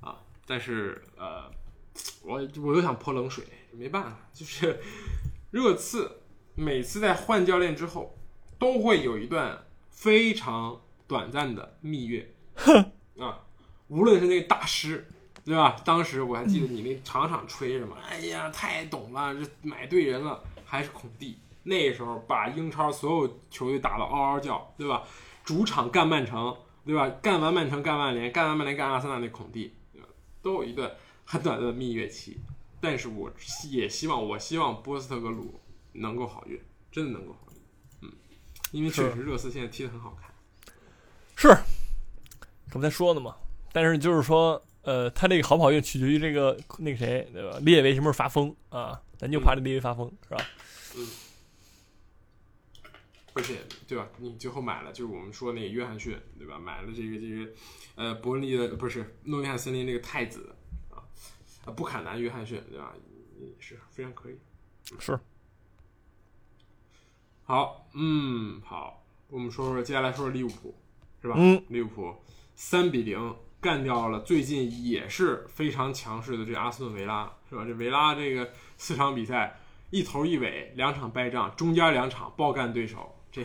[0.00, 0.16] 啊。
[0.46, 1.50] 但是呃，
[2.22, 4.80] 我我又想泼冷水，没办法，就是。
[5.52, 6.22] 热刺
[6.54, 8.16] 每次在换教练之后，
[8.58, 12.34] 都会有一段非常短暂的蜜月。
[12.54, 13.44] 哼啊，
[13.88, 15.06] 无论是那个大师，
[15.44, 15.76] 对吧？
[15.84, 20.42] 当时我还记得你那场场吹什么，哎呀，太懂了，这买对人了。
[20.64, 25.02] 还是孔蒂，那时候把英超所有球队打得嗷嗷叫，对吧？
[25.44, 27.10] 主场干曼城，对吧？
[27.20, 29.74] 干完曼城干曼联，干完曼联干阿森纳，那孔蒂，
[30.40, 30.90] 都有一段
[31.26, 32.40] 很短的蜜月期。
[32.80, 33.30] 但是我
[33.70, 35.60] 也希望，我希望波斯特格鲁
[35.92, 36.58] 能够好运，
[36.90, 38.12] 真的能够好运，嗯，
[38.70, 40.32] 因为确实热刺现在踢得很好看。
[41.36, 41.48] 是，
[42.70, 43.36] 这不才说的嘛。
[43.72, 47.58] 但是就是说，呃，他这个好不好用取决于这个那个谁，对吧？
[47.60, 49.00] 列维什么时候发疯啊？
[49.16, 50.44] 咱就怕这列维发疯，是吧？
[50.96, 51.06] 嗯。
[53.34, 54.08] 而且，对吧？
[54.18, 56.58] 你最后买了，就是我们说那个约翰逊，对吧？
[56.58, 57.52] 买了这个这个，
[57.94, 60.54] 呃，伯恩利的不是诺丁汉森林那个太子。
[60.90, 62.92] 啊，布坎南、约翰逊，对吧？
[63.38, 64.36] 也是非常可以。
[64.98, 65.18] 是。
[67.44, 70.74] 好，嗯，好，我们说说接下来说说利物浦，
[71.22, 71.34] 是吧？
[71.38, 71.64] 嗯。
[71.68, 72.14] 利物浦
[72.56, 77.64] 三比零干掉了最近也是非常强势的这阿斯顿维拉，是吧？
[77.64, 79.58] 这维拉这个四场比赛
[79.90, 83.42] 一头一尾，两场败仗，中间两场爆干对手，这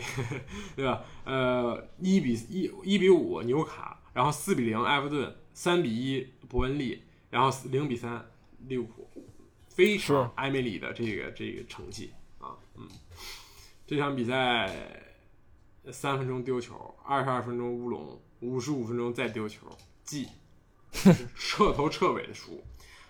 [0.74, 1.04] 对吧？
[1.24, 7.04] 呃，一比一，一比五纽卡，然后四比零埃弗顿，三比一伯恩利。
[7.30, 8.26] 然后零比三，
[8.68, 9.06] 利物浦，
[9.68, 12.88] 非常埃梅里的这个这个成绩啊，嗯，
[13.86, 14.74] 这场比赛
[15.92, 19.66] 三分钟丢球，二十二分钟乌龙，五十五分钟再丢球，
[20.08, 20.28] 记，
[21.36, 22.64] 彻头彻尾的输，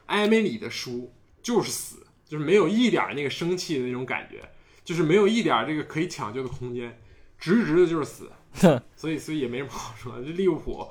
[0.06, 4.50] 埃梅里的输就是死，就是没有一点那个生气的那种感觉，
[4.84, 7.00] 就是没有一点这个可以抢救的空间，
[7.38, 8.30] 直直的就是死，
[8.96, 10.88] 所以所以也没什么好说，这利物浦。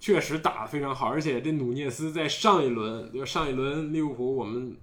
[0.00, 3.26] 确实打得非常好，而且这努涅斯在上一轮，就？
[3.26, 4.76] 上一轮利物浦我们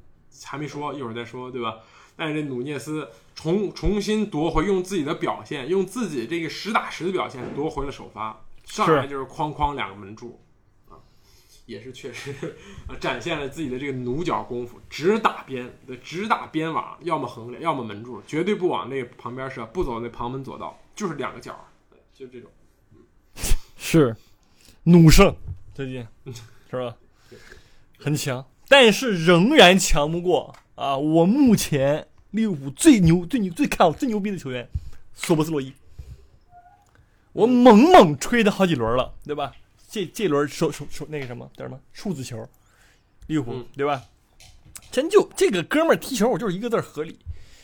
[0.43, 1.77] 还没说，一会儿再说，对吧？
[2.17, 10.44] 但是这努涅斯重重新夺回，用自己的表现，用自己这个实打实的表现夺回了首发，上来就是哐哐两个门柱，啊，
[11.65, 12.33] 也是确实
[12.87, 21.57] 啊，展现了自己的这个弩脚功夫，直打边，对，直打边网，要么横着要么门柱，绝对不往那旁边射，不走那旁门左道，就是两个角，
[22.13, 22.49] 就这种，
[23.77, 24.15] 是。
[24.87, 25.35] 弩胜
[25.73, 26.07] 最近
[26.69, 26.95] 是吧？
[27.97, 30.95] 很强，但是仍然强不过啊！
[30.95, 34.69] 我目前利物浦最牛、最牛、最看好、最牛逼的球员
[35.15, 35.73] 索博斯洛伊，
[37.33, 39.53] 我猛猛吹他好几轮了，对吧？
[39.95, 42.45] 这这轮手手手那个什么叫什么数字球，
[43.27, 44.03] 利物浦对吧？
[44.91, 47.17] 真就这个哥们儿踢球，我就是一个字合理，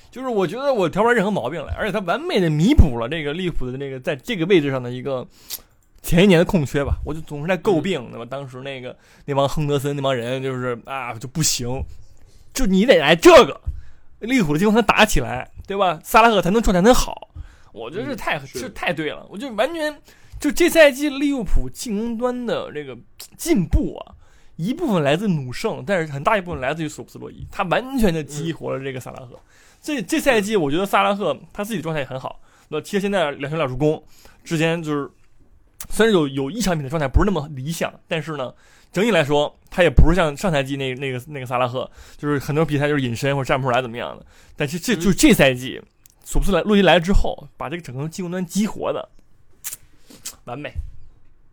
[0.10, 5.28] 就是我觉得我挑不出任何毛病来，而且他完美的弥补了这个利物浦的那个在这个位置上的一个。
[6.04, 8.26] 前一年的空缺吧，我就总是在诟病，对吧？
[8.26, 11.84] 当时那个那帮亨德森那帮人就是啊就不行，
[12.56, 13.62] 就你得来这个
[14.20, 16.00] 利物浦的进攻才打起来，对吧？
[16.04, 17.30] 萨拉赫才能状态能好，
[17.72, 19.96] 我觉得这太这太对了，我就完全
[20.41, 22.97] 就这赛季利物浦进攻端的这个
[23.38, 24.15] 进步啊，
[24.58, 29.39] 一部分来自努圣，但是很大一部分来自于索普斯洛伊，他完全的激活了这个萨拉赫。
[29.82, 34.04] 这这赛季我觉得萨拉赫他自己状态也很好，那其实现在两球两助攻，
[34.43, 35.10] 之前就是。
[35.89, 38.54] 虽然有有一场比赛状态不是那么理想，但是呢，
[38.93, 44.23] 整体来说，他也不是像上赛季那那个那个萨拉赫，就是很多比赛就是隐身或者站不出来怎么样的。
[44.56, 45.82] 但是这就这赛季，
[46.23, 49.10] 索布斯来洛伊来了之后，把这个整个进攻端激活的
[50.45, 50.73] 完美，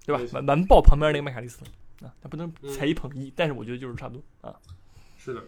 [0.04, 0.22] 对吧？
[0.32, 1.64] 完完爆旁边那个麦卡利斯
[2.02, 4.54] 啊，他不能才一捧一，但是我觉得就是差不多啊。
[5.16, 5.42] 是的，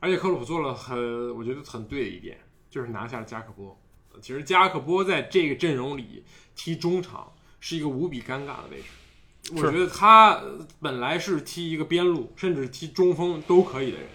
[0.00, 2.38] 而且克鲁普做了很我觉得很对的一点，
[2.70, 3.78] 就是拿下了加克波。
[4.20, 6.24] 其实加克波在这个阵容里
[6.54, 7.32] 踢中场。
[7.64, 10.42] 是一个无比尴尬的位置，我觉得他
[10.80, 14.08] 本来是踢一个边路，甚至踢中锋都可以的人，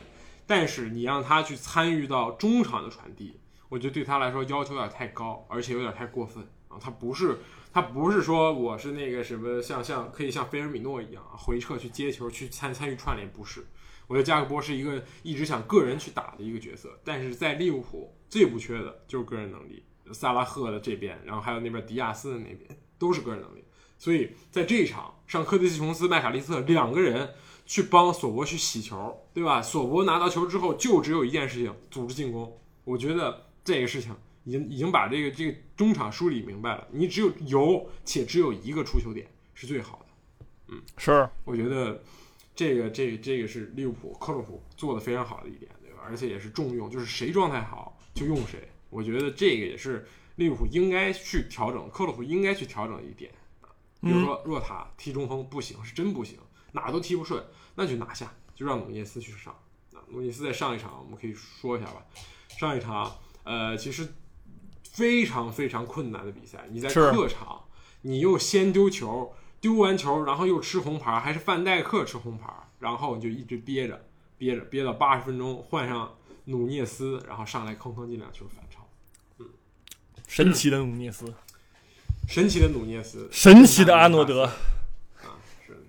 [0.45, 6.75] 但是你让他去参与到中场的传递，我觉得对他来说要求有点太高，而且有点太过分啊！
[6.77, 7.38] 他不是
[7.78, 13.67] 他不是说我是那个什么像像可以像菲尔米诺一样回撤去接球去参参与串联，不是。
[14.07, 22.75] 我觉得加克波是一个一直想个人去打的一个角色，但是在利物浦最不缺的就是个人能力，萨拉赫的这边，然后还有那边迪亚斯的那边。
[22.97, 23.63] 都是个人能力，
[23.99, 27.30] 所以在这一场上，科蒂斯琼斯、麦卡利斯特两个人
[27.67, 29.61] 去帮索博去洗球，对吧？
[29.61, 32.59] 索博拿到球之后，就只有一件事情：组织进攻。
[32.86, 34.15] 我觉得这个事情
[34.47, 36.87] 已经已经把这个这个中场梳理明白了。
[36.89, 40.45] 你只有有且只有一个出球点是最好的。
[40.69, 42.01] 嗯，是，我觉得
[42.55, 45.99] 这个这个、这个是利物浦克洛普做的非常好的一点，对吧？
[46.05, 48.69] 而且也是重用，就是谁状态好就用谁。
[48.89, 53.29] 我觉得这个也是利物浦应该去调整，克洛普应该去调整一点。
[53.99, 56.39] 比如说若塔踢中锋不行，是真不行，
[56.71, 57.43] 哪都踢不顺，
[57.75, 59.53] 那就拿下，就让努涅斯去上。
[59.91, 62.05] 啊，努涅斯在上一场我们可以说一下吧。
[62.47, 64.07] 上一场，呃，其实
[64.97, 67.65] 非常非常困难的比赛，你在客场，
[68.01, 69.31] 你又先丢球。
[69.59, 72.47] 丢完球，然后又吃红牌，还是范戴克吃红牌，
[72.79, 74.05] 然后就一直憋着，
[74.37, 78.87] 憋着，憋到八十分钟，换上努涅斯，然后上来吭吭进两球反超。
[79.39, 79.47] 嗯，
[80.27, 81.33] 神奇的努涅斯，
[82.27, 84.43] 神奇的努涅斯，神奇的阿诺德。
[84.43, 85.83] 啊，是，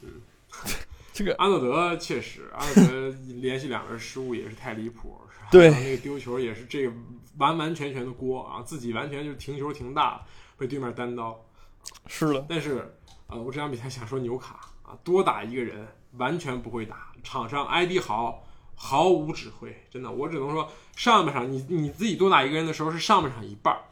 [0.00, 0.22] 嗯，
[1.12, 5.20] 这个阿诺德确实，阿诺德连续两个失误也是太离谱，
[5.52, 6.92] 对，那个丢球也是这个
[7.38, 10.20] 完完全全的锅啊，自己完全就是停球停大，
[10.56, 11.44] 被对面单刀。
[12.06, 12.94] 是的，但是。
[13.32, 18.42] 呃，我这场比赛想说纽卡啊，多打一个人完全不会打，场上埃迪豪
[18.74, 23.82] 毫无指挥，真的，我只能说上半场你你自己多打一个人的时候是上半场一半儿，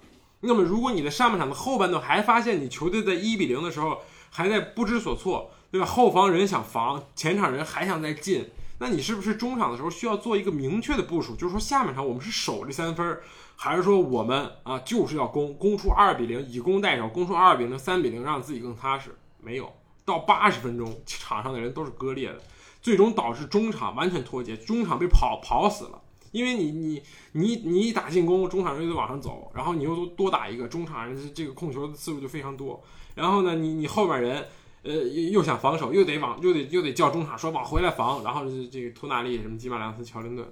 [0.41, 5.86] 那么如果你的上半场的后半段还发现你球队在一比零的时候还在不知所措，对吧？
[5.86, 8.51] 后防人想防，前场人还想再进，
[8.81, 11.35] 那你是不是中场的时候需要做一个明确的部署？
[11.35, 13.18] 就是说下半场我们是守这三分，
[13.57, 19.14] 还是说我们啊就是要攻，攻出二比零，以攻代守，攻出二比零、三比零，让自己更踏实？
[19.41, 19.72] 没有
[20.05, 22.41] 到八十分钟，场上的人都是割裂的，
[22.81, 26.01] 最终导致中场完全脱节，中场被跑跑死了。
[26.31, 27.03] 因为你你
[27.33, 32.83] 你你一打进攻，中场人就得往上走，然后你又多多打一个，中场人这个控球的次数就非常多。
[33.14, 34.47] 然后呢，你你后面人
[34.83, 40.47] 呃又想防守，又得往又得又得叫中场说往回来防，然后这个托纳利什么吉马良斯、乔林顿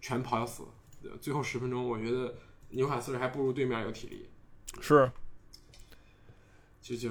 [0.00, 0.64] 全跑死。
[1.20, 2.34] 最后十分钟，我觉得
[2.70, 4.28] 纽卡斯尔还不如对面有体力。
[4.80, 5.10] 是。
[6.80, 7.10] 就就，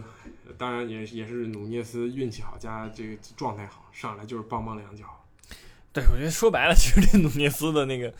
[0.57, 5.05] 当然也也是努涅斯运气好加这个状态好，上来就是邦邦两脚。
[5.93, 8.13] 对，我觉得说白了，其实这努涅斯的那个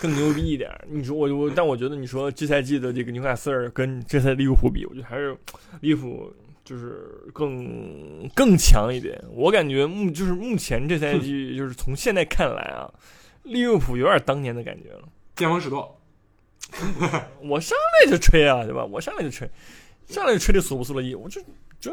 [0.00, 0.70] 更牛逼一点。
[0.88, 5.36] 你说我我，但我觉得你说这赛季的这个纽卡斯尔跟这赛利物浦比，我觉得还是
[5.80, 6.34] 利物浦
[6.64, 9.22] 就是更更强一点。
[9.30, 12.90] 我感觉目就是目前这赛季， 就是从现在看来啊，
[13.42, 15.08] 利物浦有点当年的感觉了。
[15.34, 16.00] 巅峰时多，
[17.42, 18.84] 我上来就吹啊，对吧？
[18.84, 19.48] 我上来就吹。
[20.06, 21.40] 上来就吹这索不斯洛伊，我就
[21.80, 21.90] 这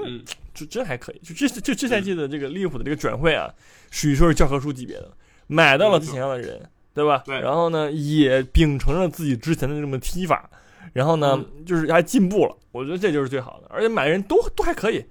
[0.53, 1.19] 这真还可以。
[1.19, 3.49] 就这就这赛季的这个利物浦的这个转会啊，
[3.89, 5.09] 属于说是教科书级别的，
[5.47, 6.61] 买到了自己想要的人，
[6.93, 7.23] 对吧？
[7.25, 7.39] 对。
[7.39, 10.49] 然后呢，也秉承了自己之前的这么踢法，
[10.93, 12.55] 然后呢，就是还进步了。
[12.71, 15.05] 我觉得这就是最好的，而且买人都都还可以，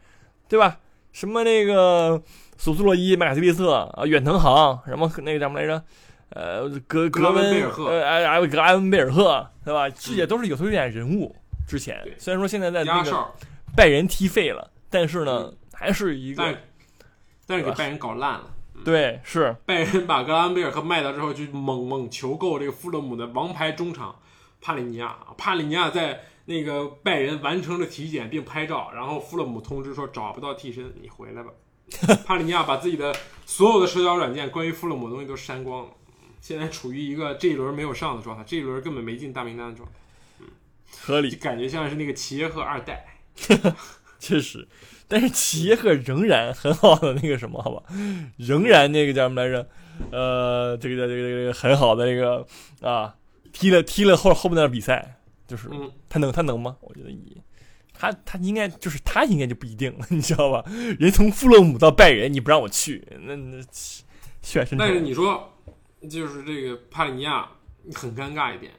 [0.49, 0.79] 对吧？
[1.13, 2.23] 什么那个
[2.57, 5.83] 索布斯洛伊、麦卡斯利特啊、远藤航，什么那个叫什么来着？
[6.31, 9.89] 呃，格格温呃埃埃格埃文贝尔赫，对吧？
[9.91, 11.35] 这些都是有头有脸人物。
[11.67, 13.27] 之前虽然说现在在那个
[13.77, 16.57] 拜仁踢废了，但是呢，还是一个，
[17.47, 18.45] 但是给拜仁搞烂了。
[18.85, 24.15] 对，是拜仁把格兰贝尔和卖掉之后，就猛猛求购这个富勒姆的王牌中场
[24.61, 25.17] 帕里尼亚。
[25.39, 31.51] 帕里尼亚在那个拜仁完成了体检并拍照，然后富勒姆通知说找不到替身，你回来吧。
[32.25, 33.15] 帕里尼亚把自己的
[33.47, 35.91] 所有的社交软件关于富勒姆的东西都删光了，
[36.41, 39.95] 现在处于一个这一轮没有上的状态，这一轮根本没进大名单的状态。
[40.41, 40.47] 嗯
[41.03, 43.07] 合理，就感觉像是那个齐耶赫二代，
[44.19, 44.67] 确实，
[45.07, 47.83] 但是齐耶赫仍然很好的那个什么，好吧，
[48.37, 49.69] 仍然那个叫什么来着？
[50.11, 52.45] 呃，这个叫这个这个很好的那个
[52.83, 53.15] 啊，
[53.53, 55.69] 踢了踢了后后面的比赛，就是
[56.09, 56.77] 他能他能吗？
[56.81, 57.37] 我觉得以
[57.93, 60.65] 他他应该就是他应该就不一定了， 你知道吧？
[60.99, 63.63] 人从富勒姆到拜仁，你不让我去，那那
[64.43, 64.77] 确实。
[64.77, 65.53] 但是你说，
[66.09, 67.49] 就是这个帕里尼亚
[67.95, 68.73] 很尴尬一点。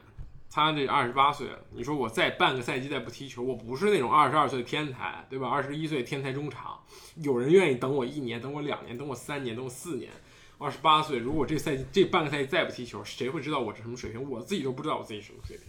[0.54, 5.48] 他这二十八岁了，你说我再半个赛季再不踢球，我不是那种二十二岁的天才，对吧？
[5.48, 6.78] 二十一岁天才中场，
[7.22, 10.10] 有人愿意等我一年，等我两年，等我三年，等我四年。
[10.62, 14.30] 二十八岁，如果这赛季这半个赛季再不踢球，谁会知道我是什么水平？
[14.30, 15.66] 我自己都不知道我自己什么水平，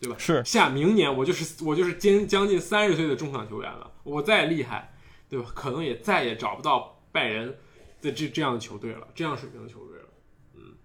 [0.00, 0.16] 对吧？
[0.18, 4.94] 是下明年我就是我就是将将近三十岁的中场球员了，我再厉害，
[5.28, 5.50] 对吧？
[5.54, 7.58] 可能也再也找不到拜仁
[8.00, 10.08] 的这这样的球队了，这样水平的球队了。
[10.54, 10.76] 嗯，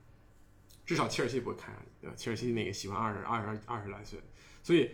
[0.85, 2.09] 至少切尔西不会看上你。
[2.17, 4.19] 切尔西那个喜欢二十二十二十来岁，
[4.61, 4.91] 所以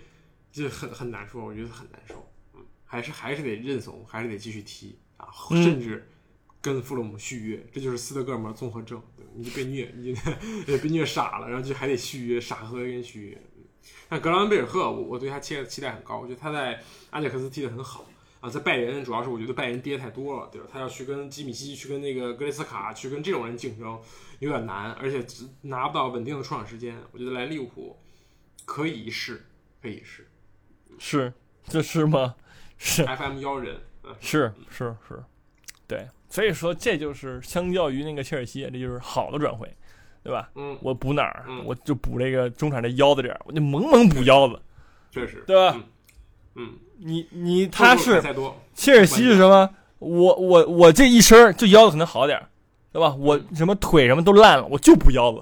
[0.52, 2.32] 就很很难说，我觉得很难受。
[2.54, 6.08] 嗯，还是还是得认怂，还是得继续踢啊，甚至
[6.62, 9.02] 跟弗洛姆续约，这就是斯德哥尔摩综合症。
[9.16, 10.14] 对，你就被虐，你
[10.78, 13.42] 被虐傻了，然后就还得续约，傻呵呵跟续约。
[14.08, 16.82] 但格兰贝尔赫，我我对他期期待很高，我觉得他在
[17.12, 18.06] 阿贾克斯踢得很好
[18.40, 20.68] 啊，在拜仁主要是我觉得拜仁跌太多了，对吧？
[20.72, 24.00] 他要去跟基米希，去跟那个格雷斯卡，去跟这种人竞争。
[24.40, 25.26] 有点难，而且
[25.64, 26.98] 拿不到稳定的出场时间。
[27.12, 28.00] 我觉得来利物浦，
[28.64, 29.46] 可以一试，
[29.82, 30.26] 可以一试。
[30.98, 31.34] 是，
[31.66, 32.36] 这是吗？
[32.80, 35.22] 是 FM 妖人，嗯是是是，
[35.86, 39.68] 对，所以说这就是相较于那个切尔西，这就是好的转会，
[40.24, 40.50] 对吧？
[40.56, 44.60] 嗯，我补哪儿，嗯我就补这个中场这腰子这儿，我就猛猛补腰子，
[45.12, 45.74] 确实，对吧？
[45.76, 45.84] 嗯
[46.56, 48.22] 嗯，你你他是，
[48.74, 49.70] 切尔西是什么？
[50.00, 52.48] 我我我这一身儿就腰子可能好点儿，
[52.92, 53.14] 对吧？
[53.16, 55.40] 我什么腿什么都烂了，我就补腰子，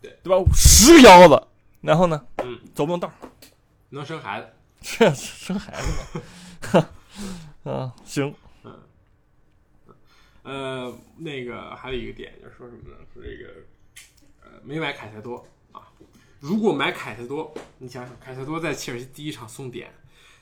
[0.00, 0.42] 对对吧？
[0.54, 1.42] 十腰子，
[1.80, 3.14] 然后呢，嗯，走不动道儿，
[3.90, 4.46] 能生孩子，
[4.80, 6.18] 这 生孩子
[6.72, 6.88] 嘛，
[7.72, 8.34] 啊，行，
[10.48, 12.96] 呃，那个还有一个点就是说什么呢？
[13.12, 13.50] 说这个
[14.42, 15.82] 呃没买凯塞多啊，
[16.40, 19.92] 如果买凯塞多，你想想凯塞多在切尔西第一场送点，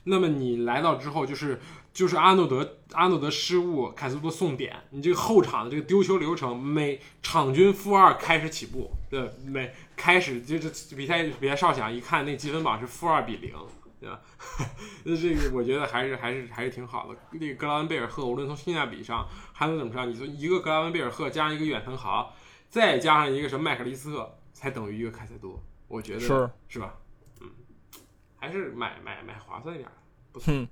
[0.05, 1.61] 那么你来到之后就是
[1.93, 13.53] 就是阿诺德阿诺德失误，凯塞多送点，你这个后场的这个丢球流程，每场均负二开始起步，对，每开始就是比赛比赛哨响一看那积分榜是负二比零。
[13.99, 14.21] 对吧？
[15.05, 17.19] 那这个我觉得还是还是还是挺好的。
[17.33, 19.27] 那个格兰贝尔赫，无论从性价比上
[19.59, 22.37] 还能怎么着，你说一个格拉文贝尔赫加上一个远藤豪，
[22.69, 25.59] 再加上一个什么麦克利斯特，才等于一个凯塞多。
[25.89, 26.95] 我觉得是是吧？
[27.41, 27.51] 嗯，
[28.37, 29.89] 还是买买买划算一点，
[30.31, 30.53] 不错。
[30.53, 30.69] 嗯，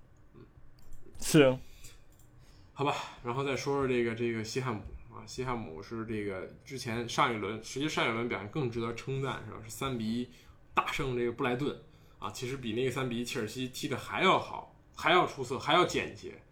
[1.16, 1.58] 行，
[2.74, 2.94] 好吧。
[3.24, 4.82] 然后再说说这个这个西汉姆
[5.14, 9.56] 啊，西汉姆是这个之前上一轮，实际上一轮表现更值得称赞，是吧？
[9.64, 10.28] 是三比一
[10.74, 11.74] 大胜这个布莱顿。
[12.18, 16.43] 啊，其实比那个三比一切尔西踢的还要好，还要出色，还要简洁啊！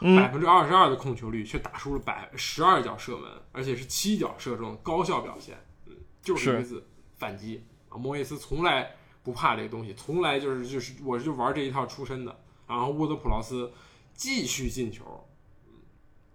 [0.00, 5.58] 百嗯，分之二十二的控球率，却打出了百十二脚射门，而且是七脚射中，高效表现。
[5.86, 6.86] 嗯，就是一个字，
[7.16, 7.96] 反击啊！
[7.96, 12.40] 莫耶斯从来不怕这个东西，从来就是就是我就玩这一套出身的。
[12.66, 13.72] 然后沃德普劳斯
[14.12, 15.26] 继续进球，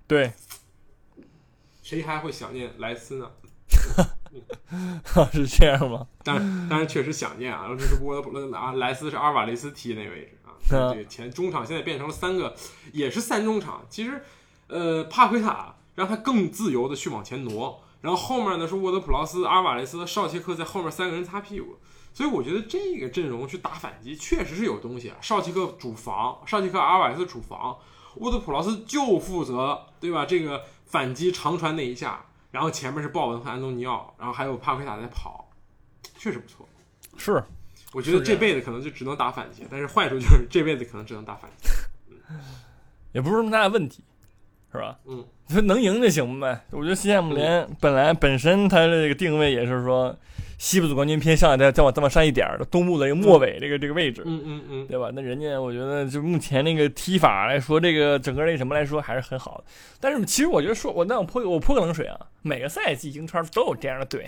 [0.07, 0.34] 对，
[1.84, 3.32] 谁还会想念莱斯呢？
[5.32, 6.07] 是这样吗？
[6.24, 12.55] 但但是确实想念啊，这是沃德普勒啊，莱斯是阿尔瓦雷斯踢那位置啊，这个前中场现在变成了三个，
[12.91, 13.86] 也是三中场。
[13.89, 14.24] 其实，
[14.68, 21.78] 呃，帕奎塔让他更自由的去往前挪，然后后面呢是沃德普劳斯、阿尔瓦雷斯和绍切克在后面三个人擦屁股。
[22.14, 25.18] 所以我觉得这个阵容去打反击确实是有东西啊。
[25.22, 27.78] 绍切克主防，绍切克、阿尔瓦雷斯主防，
[28.18, 30.26] 沃德普劳斯就负责对吧？
[30.26, 32.26] 这个反击长传那一下。
[32.51, 35.49] 然后前面是鲍文和安东尼奥，然后还有帕奎塔在跑，
[36.20, 36.70] 确实不错。
[37.18, 37.43] 是，
[37.93, 41.69] 我觉得这辈子可能就只能打反击，但是坏处就是这辈子可能只能打反击。
[43.11, 44.03] 也不是什么大的问题，
[44.71, 44.97] 是吧？
[45.05, 46.65] 嗯，就能赢就行呗。
[46.71, 50.17] 我觉得西汉姆联本来本身它的这个定位也是说，
[50.57, 55.11] 西部总冠军偏向，再再往再往上一点儿的东部的一个末尾这个这个位置，嗯嗯嗯，对吧？
[55.13, 59.65] 那人家我觉得就目前那个踢法来说，这个整个那什么来说还是很好的。
[59.99, 64.27] 但是其实我觉得说，我那我泼我泼个冷水啊，每个赛季英超都有这样的队，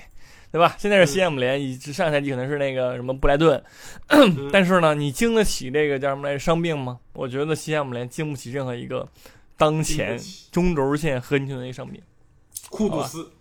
[0.56, 0.74] 对吧？
[0.80, 3.62] 现在是西汉姆联，以上赛季可能是那个什么布莱顿，
[4.08, 6.98] 嗯 但是呢，你经得起这个叫什么来着伤病吗？
[7.12, 9.06] 我觉得西汉姆联经不起任何一个
[9.58, 10.18] 当前
[10.54, 12.02] 中轴线核心球员的伤病。
[12.70, 13.34] 库杜斯，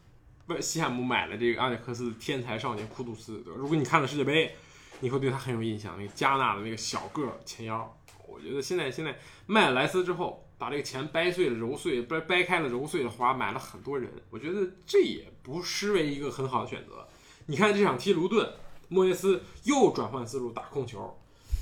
[0.45, 3.41] 不是西汉姆买了这个阿贾克斯的天才少年库杜斯。
[3.45, 4.53] 对吧如果你看了世界杯，
[4.99, 5.95] 你会对他很有印象。
[5.97, 7.97] 那个加纳的那个小个前腰，
[8.27, 9.15] 我觉得现在现在
[9.47, 14.11] 卖了莱斯之后，把这个钱掰碎了揉碎，掰掰开了揉碎了花，买了很多人。
[14.31, 17.07] 我觉得这也不失为一个很好的选择。
[17.47, 18.53] 你看这场踢卢顿，
[18.89, 21.19] 莫耶斯又转换思路打控球，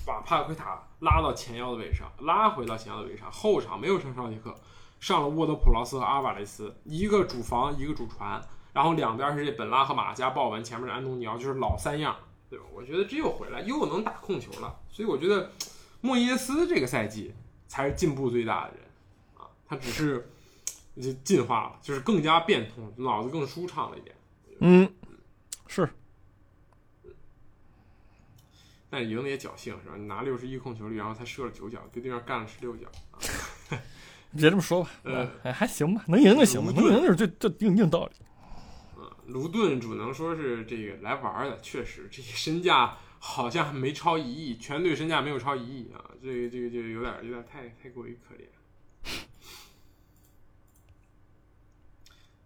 [0.06, 3.30] 把帕奎塔拉到前腰的位置上，拉回到前腰的位置上。
[3.32, 4.54] 后场没有上绍杰克，
[5.00, 8.40] 上了沃德普劳斯和阿瓦雷斯，一个主防，一个主传，
[8.72, 12.14] 然后两边是这本拉和马加鲍文，前面是安东尼奥，就是老三样，
[12.48, 12.64] 对吧？
[12.72, 15.50] 我觉得这又回来，又能打控球了，所以我觉得
[16.00, 17.34] 莫耶斯这个赛季
[17.72, 18.80] 才是进步最大的人
[19.38, 20.28] 啊，他只是
[21.00, 24.14] 就进化了，就是更加变通，脑子更舒畅了一点。
[24.58, 24.92] 嗯，
[25.66, 25.88] 是
[28.90, 29.94] 但是赢的也侥幸是吧？
[29.96, 32.86] 你拿六十一控球率，然后才射了九脚，对对面干了十六脚。
[34.36, 38.12] 别这么说吧，呃哎，还行吧，能赢就行吧，能赢就是最最硬硬道理。
[39.00, 48.48] 啊，卢顿只能说是这个来玩的，确实这个身价好像没超一亿，全队身价没有超一亿啊，这个这个就有点有点太太过于可怜。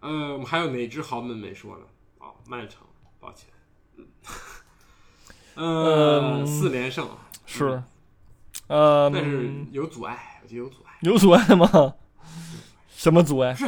[0.01, 1.87] 呃，我们还有哪支豪门没说呢？
[2.19, 2.87] 啊、曼城，
[3.19, 3.49] 抱歉。
[3.97, 4.07] 嗯，
[5.55, 7.09] 呃，嗯四连胜，
[7.47, 7.83] 是，
[8.67, 11.95] 呃，但是有阻碍，我觉得有阻碍，有阻碍吗？
[12.91, 13.55] 什么阻碍？
[13.55, 13.67] 是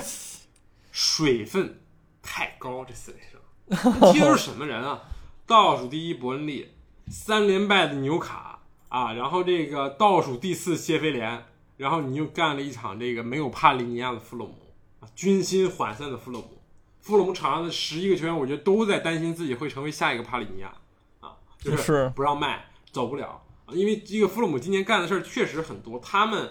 [0.92, 1.80] 水分
[2.20, 3.40] 太高，这四连胜。
[4.12, 5.00] 踢的是什么人啊？
[5.46, 6.70] 倒数第一伯恩利，
[7.10, 11.44] 三连败的纽卡啊，然后这个倒数第四谢菲联，
[11.76, 14.54] 然后你又干了一场这个没有帕利尼亚的弗洛姆
[15.00, 16.58] 啊，军心涣散的弗洛姆。
[17.00, 20.74] 弗洛姆场上的十一个球员，我觉得都在担心自己会成为下一个帕里尼亚
[21.20, 23.42] 啊，就是是不让卖，走不了。
[23.72, 26.50] 因为这个弗洛姆今年干的事儿确实很多，他们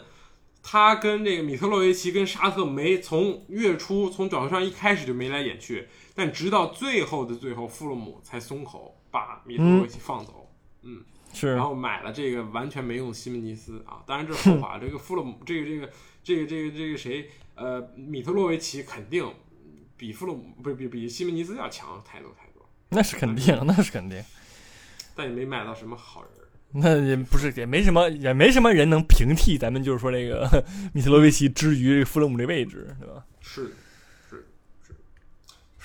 [0.63, 10.46] 他跟这个米特洛维奇跟沙特没从月初从转会窗一开始就眉来眼去，但直到最后的最后，弗洛姆才松口把米特洛维奇放走。
[11.33, 14.79] 是然后买了这个完全没用的西门尼斯啊，当然这是后话。
[14.81, 15.89] 这个弗洛姆，这个这个
[16.23, 19.29] 这个这个这个谁，呃，米特洛维奇肯定
[19.97, 24.23] 比弗洛姆不是比比西门尼斯要强太多太多，那是肯定，那是肯定。
[25.15, 26.31] 但也没买到什么好人。
[26.71, 30.63] 那也不是，也没什么，也没什么人能平替咱们就是说这个
[30.93, 33.25] 米特洛维奇之于弗洛姆这位置，对吧？
[33.41, 33.73] 是。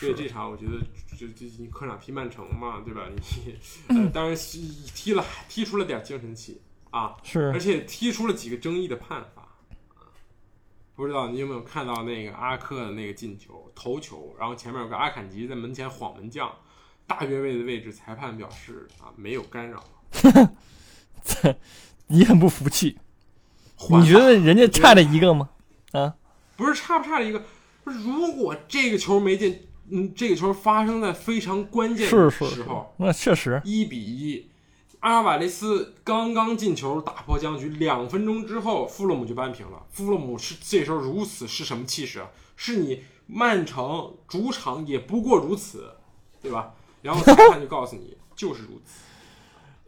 [0.03, 0.78] 所以这场我觉得，
[1.16, 3.09] 就就你客场踢曼城嘛，对吧？
[3.09, 3.57] 你
[3.88, 4.59] 呃，当然是
[4.94, 7.50] 踢了踢出了点精神气啊，是。
[7.53, 9.42] 而且踢出了几个争议的判罚。
[9.42, 9.48] 啊
[10.94, 16.55] 不知道你有没有看到那个阿克的那个进球头球，然后前面有个阿坎吉在门前晃门将，
[17.07, 19.82] 大越位的位置，裁判表示啊没有干扰。
[22.09, 22.98] 你很不服气，
[23.88, 25.48] 你觉得人家差了一个吗？
[25.92, 26.14] 啊，
[26.57, 27.42] 不是差不差了一个？
[27.84, 34.49] 如果这个球没进，嗯，这个球发生在非常关键的是是是时候，，那确实一比一，
[35.01, 39.82] 阿尔瓦雷斯刚刚进球打破僵局，两分钟之后，富勒姆就扳平了。
[39.90, 42.30] 富勒姆是这时候如此是什么气势啊？
[42.57, 45.93] 是你曼城主场也不过如此，
[46.40, 46.72] 对吧？
[47.03, 49.03] 然后裁判就告诉你就是如此，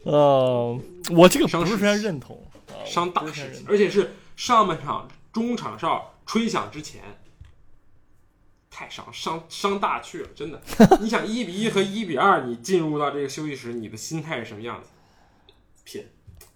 [0.07, 0.79] 呃，
[1.11, 7.01] 我这个伤士不是非常认同，啊伤大我不是非常认，同士气而且是上半场中场哨吹响之前。
[8.77, 10.61] 太伤伤伤大去了，真的。
[10.99, 14.89] 你想一比一和一比二，你进入到这个休息室，你的心态是什么样子？
[15.85, 16.05] 拼，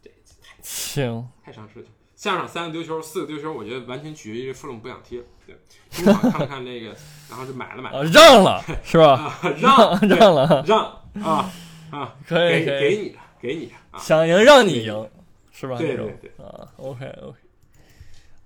[0.03, 0.09] 这
[0.41, 1.85] 太行，太伤事情。
[2.17, 5.23] 下场三个丢球，四个丢球，我觉得完全取决于弗洛姆不想踢了。
[5.47, 5.57] 对，
[5.91, 6.87] 中场看了看这个，
[7.29, 9.13] 然后就买了买了，让了是吧？
[9.13, 11.49] 啊，让让了，让啊
[11.89, 15.09] 啊，可以给，给你的，给你的啊，想赢让你赢，
[15.53, 15.77] 是吧？
[15.77, 16.45] 对对对。
[16.45, 17.37] 啊，OK OK，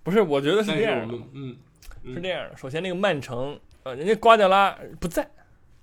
[0.03, 1.57] 不是，我觉得是这样的，嗯
[2.05, 2.57] 是这样的。
[2.57, 5.29] 首先，那个曼城，呃，人家瓜迪奥拉不在，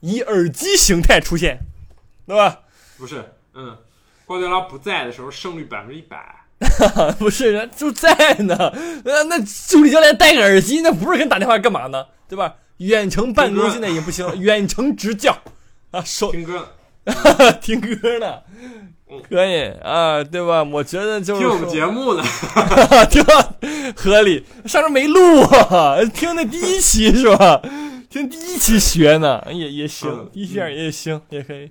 [0.01, 1.59] 以耳机形态出现，
[2.27, 2.61] 对吧？
[2.99, 3.77] 不是，嗯，
[4.27, 6.37] 瓜迪奥拉不在的时候，胜率百分之一百。
[7.18, 8.57] 不是，人就在呢。
[9.05, 12.07] 呃，那助理教练戴个耳机，那不是跟打电话干嘛呢？
[12.29, 12.57] 对吧？
[12.79, 15.37] 远程办公现在也不行了，远程执教
[15.91, 16.66] 啊，手听歌
[17.05, 18.95] 呢， 听歌呢嗯，
[19.29, 20.63] 可以啊，对吧？
[20.63, 22.23] 我觉得就是听我们节目呢，
[23.11, 23.55] 对吧？
[23.97, 27.61] 合理，上周没录啊， 听那第一期是吧？
[28.09, 31.71] 听第一期学呢，也也行嗯，第一期也行，也可以，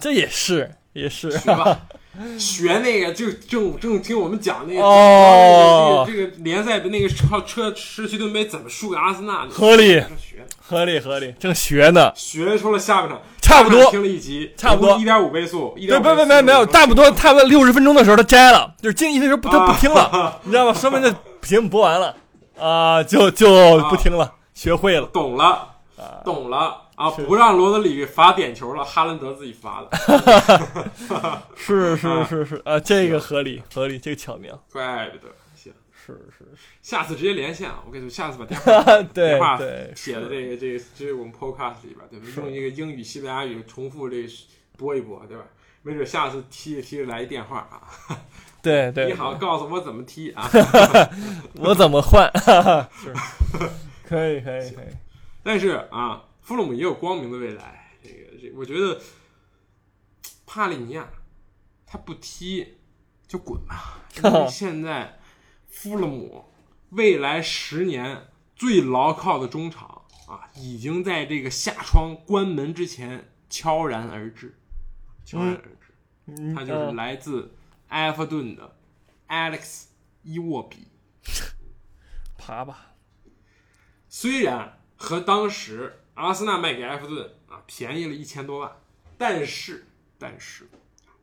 [0.00, 1.30] 这也是也是。
[1.30, 1.80] 学吧，
[2.38, 6.04] 学那个就正正听我们讲那个哦。
[6.06, 10.02] 这个这个联赛的那个超车社区盾杯怎么输给阿森纳，合理
[10.72, 13.90] 合理合理，正学呢，学出了下半场，差不多。
[13.90, 14.96] 听了一集，差不多。
[14.96, 20.72] 一点五倍速，一对，点不不没没有，差不多差不多六十分钟的时候他摘了，就是进一的时候不他不听了，啊 你知道吗？
[20.72, 22.16] 说明这节目播完了
[22.58, 25.06] 啊，就就不听了，学会了。
[25.08, 25.68] 懂了，
[26.24, 26.78] 懂了。
[26.94, 27.10] 啊！
[27.10, 30.60] 不让罗德里罚点球了，哈兰德自己罚的，
[31.56, 32.62] 是是是是。
[32.64, 35.32] 啊，这个合理合理，这个巧妙， 怪不得。
[36.06, 36.44] 行，是是
[36.82, 37.82] 下次直接连线啊！
[37.86, 38.82] 我跟你说，下次把电话，
[39.14, 42.26] 对电话对，写的这个这个这是我们 podcast 里边，对吧？
[42.36, 44.28] 用一个英语、西班牙语重复这个
[44.76, 45.44] 播一播，对吧？
[45.82, 47.82] 没准下次踢着踢着来一电话啊！
[48.62, 50.48] 对对，你好，告诉我怎么踢啊！
[51.58, 52.30] 我怎么换？
[52.92, 53.12] 是，
[54.04, 54.86] 可以可以可以，
[55.42, 57.90] 但是啊，弗洛姆也有光明的未来。
[58.02, 59.00] 这个这，我觉得
[60.46, 61.08] 帕利尼亚
[61.84, 62.76] 他不踢
[63.26, 65.18] 就滚吧，因为现在
[65.72, 66.44] 弗勒姆
[66.90, 74.54] 未来十年最牢靠的中场啊，已经在这个下窗关门之前悄然而至，
[75.24, 75.94] 悄然而至。
[76.26, 77.54] 嗯他就是嗯来自
[77.88, 78.76] 埃弗顿的
[79.26, 79.86] Alex
[80.22, 80.86] 伊沃比。
[82.36, 82.94] 爬吧，
[84.08, 88.70] 虽然和当时阿森纳卖给埃弗顿啊便宜了一千多万，
[89.16, 89.86] 但是
[90.18, 90.68] 但是，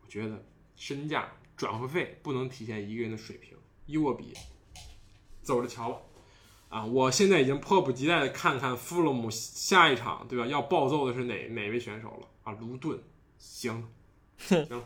[0.01, 0.43] 我觉得
[0.75, 3.57] 身价转会费不能体现一个人的水平。
[3.89, 4.35] 伊沃比，
[5.41, 5.97] 走着瞧吧。
[6.69, 10.45] 啊，我现在已经迫不及待的看看富勒姆下一场，对吧？
[10.45, 12.27] 要暴揍的是哪哪位选手了？
[12.43, 13.01] 啊，卢顿，
[13.39, 13.89] 行，
[14.37, 14.83] 行，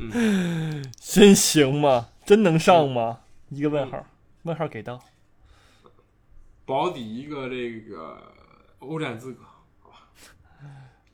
[0.98, 2.08] 真行吗？
[2.26, 3.20] 真能上吗？
[3.50, 4.04] 一个问号，
[4.42, 5.00] 问号给到，
[6.66, 8.20] 保底一个这个
[8.80, 9.44] 欧战资格。
[9.80, 10.10] 好吧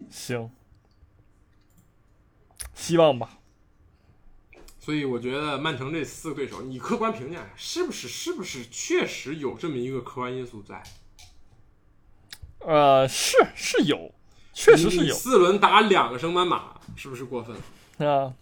[0.09, 0.51] 行，
[2.75, 3.39] 希望吧。
[4.87, 10.81] 所以我觉得曼城这四个对手，你客观评价是不是是不是确实有这么一个客观因素在？
[12.61, 14.15] 呃，是是有，
[14.53, 17.57] 确实是有，四轮打两个升班马，是不是过分
[17.99, 18.09] 了？
[18.09, 18.33] 啊，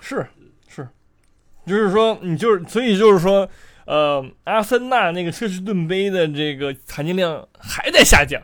[0.00, 0.26] 是
[0.66, 0.88] 是，
[1.64, 3.48] 就是说你就是，所以就是说，
[3.86, 8.42] 呃，阿森纳那个车士顿杯的这个含金量还在下降，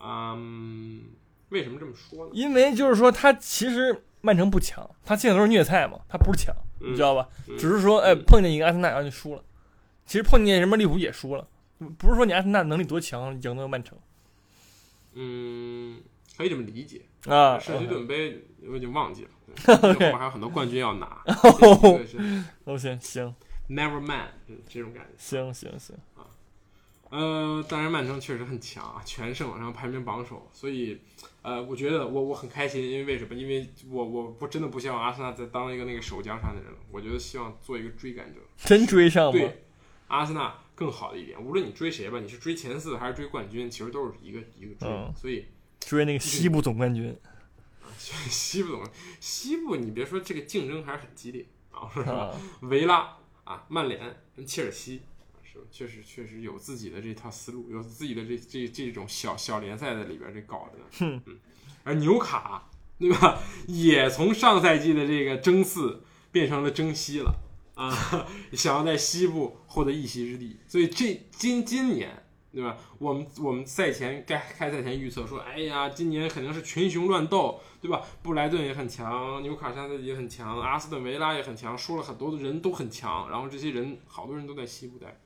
[0.00, 1.02] 嗯，
[1.48, 2.30] 为什么这么说呢？
[2.32, 7.28] 因为就是说他其实曼城不强，他现在都是虐菜嘛，他不是强，你知道吧？
[7.48, 9.42] 嗯只是说，哎，碰见一个阿森纳然后就输了，
[10.06, 11.46] 其实碰见什么利物浦也输了，
[11.96, 13.96] 不是说你阿森纳能力多强赢得曼城
[15.14, 16.00] 嗯，
[16.36, 17.02] 可以这么理解。
[17.26, 17.58] 啊。
[17.58, 19.30] 社区盾杯我已经忘记了，
[19.66, 21.22] 对 后面还有很多冠军要拿，
[22.64, 23.34] 哦行行
[23.68, 24.28] never man
[24.68, 25.10] 这种感觉。
[25.18, 25.96] 行行行，
[27.10, 31.00] 呃，当然曼城确实很强啊，全胜，然后排名榜首，所以，
[31.42, 33.34] 呃，我觉得我我很开心，因为为什么？
[33.34, 39.32] 因为我我不真的不希望阿森纳再当一个那个守江山的人了，我觉得希望做一个追赶者， 真追上吗？
[39.32, 39.64] 对
[40.08, 45.46] 阿森纳更好的一点，无论你追谁吧，你是追前四还是追冠军，其实都是一个一个追，嗯所以
[45.80, 47.16] 追那个西部总冠军
[47.98, 48.84] 西部总
[49.18, 52.12] 西部你别说这个竞争还是很激烈啊，是吧？
[52.12, 54.00] 啊，维拉啊，曼联
[54.36, 55.00] 跟切尔西，
[55.62, 61.20] 是确实确实有自己的这套思路，有自己的这这这种小小联赛在里边这搞的嗯，
[61.84, 67.34] 而纽卡对吧，也从上赛季的这个争四变成了争西了
[67.74, 67.90] 啊，
[68.52, 72.24] 想要在西部获得一席之地，所以这今今年。
[72.50, 72.76] 对吧？
[72.98, 78.02] 我们我们赛前该开赛前预测说，哎呀，今年肯定是群雄乱斗，对吧？
[78.22, 85.20] 布莱顿也很强，纽卡上赛季也很强，阿斯顿维拉也很强，说了很多的人都很强，然后这些人好多人都在西部待，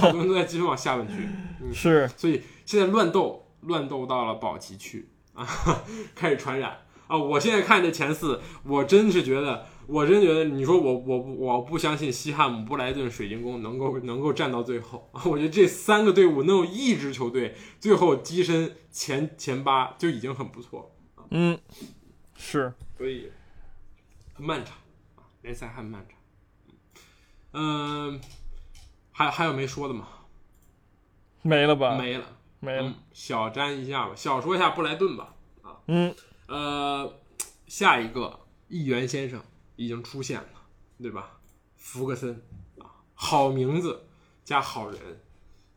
[0.00, 1.14] 好多人都在继续往下问去，
[1.60, 5.46] 嗯， 是所以现在乱斗乱斗到了保级区啊，
[6.14, 7.16] 开始传染啊！
[7.16, 15.22] 我现在看这前四，我真是觉得，我真觉得，你说我我我不相信西汉姆、布莱顿、水晶宫能够能够站到最后啊！
[15.24, 21.58] 我觉得这三个队伍能有一支球队最后跻身前前八就已经很不错了，嗯，
[22.36, 23.30] 是所以
[24.34, 24.76] 很漫长
[25.16, 26.18] 啊，联赛很漫长。
[27.52, 28.20] 嗯，
[29.20, 30.08] 还还有没说的吗？
[31.42, 31.98] 没了吧？
[31.98, 32.24] 没了。
[32.58, 35.34] 没了嗯，小沾一下吧，小说一下布莱顿吧。
[35.62, 36.14] 啊嗯，
[36.46, 37.14] 呃，
[37.66, 39.42] 下一个议员先生
[39.76, 40.48] 已经出现了，
[41.02, 41.38] 对吧？
[41.76, 42.42] 福格森
[42.78, 44.06] 啊，好名字
[44.42, 44.98] 加好人。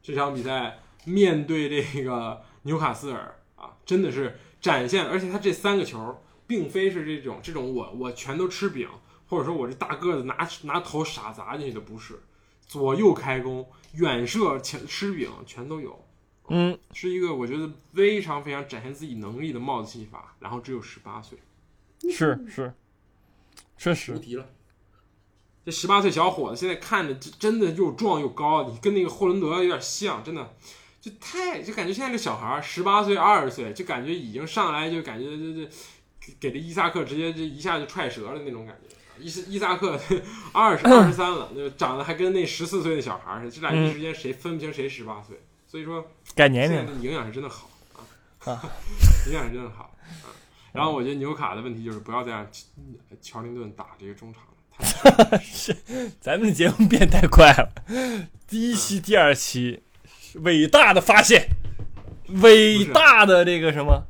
[0.02, 8.90] 这场比赛面对这个纽卡斯尔啊，真的是展现，而且他这三个球并非是这种这种我我全都吃饼，
[9.28, 12.22] 或者说我这大个子拿拿头傻砸进去的，不是，
[12.68, 16.04] 左右开弓、远射、前吃饼全都有。
[16.50, 21.40] 嗯，是一个我觉得非常非常展现自己能力的帽子戏法，然后只有十八岁，
[22.12, 22.74] 是是，
[23.78, 24.46] 确实无，敌了。
[25.66, 30.54] 这十八岁小伙子现在看着真真的又壮又高，你跟那个霍伦德有点像，真的，
[31.00, 35.70] 就太就感觉现在这小孩十八岁二十岁，就感觉已经上来就感觉这这
[36.20, 38.94] 给给这伊萨克直接这一下就踹折了那种感觉。
[39.20, 40.00] 伊斯伊萨克
[40.52, 46.06] 二十二十三了，那长得还跟那十四岁的小孩似的，这俩一时间谁分不清谁十八岁，所以说。
[46.36, 47.70] 改年龄营养是真的好
[48.46, 48.62] 啊，啊
[49.28, 50.34] 营养是真的好啊。
[50.72, 52.48] 然后我觉得纽卡的问题就是不要再让
[53.22, 55.38] 乔林顿打这个中场了，太
[56.20, 57.72] 咱们的节目变太快了。
[58.48, 59.84] 第一期、第二期，
[60.38, 61.50] 伟大的发现，
[62.42, 64.08] 伟大的这个什么，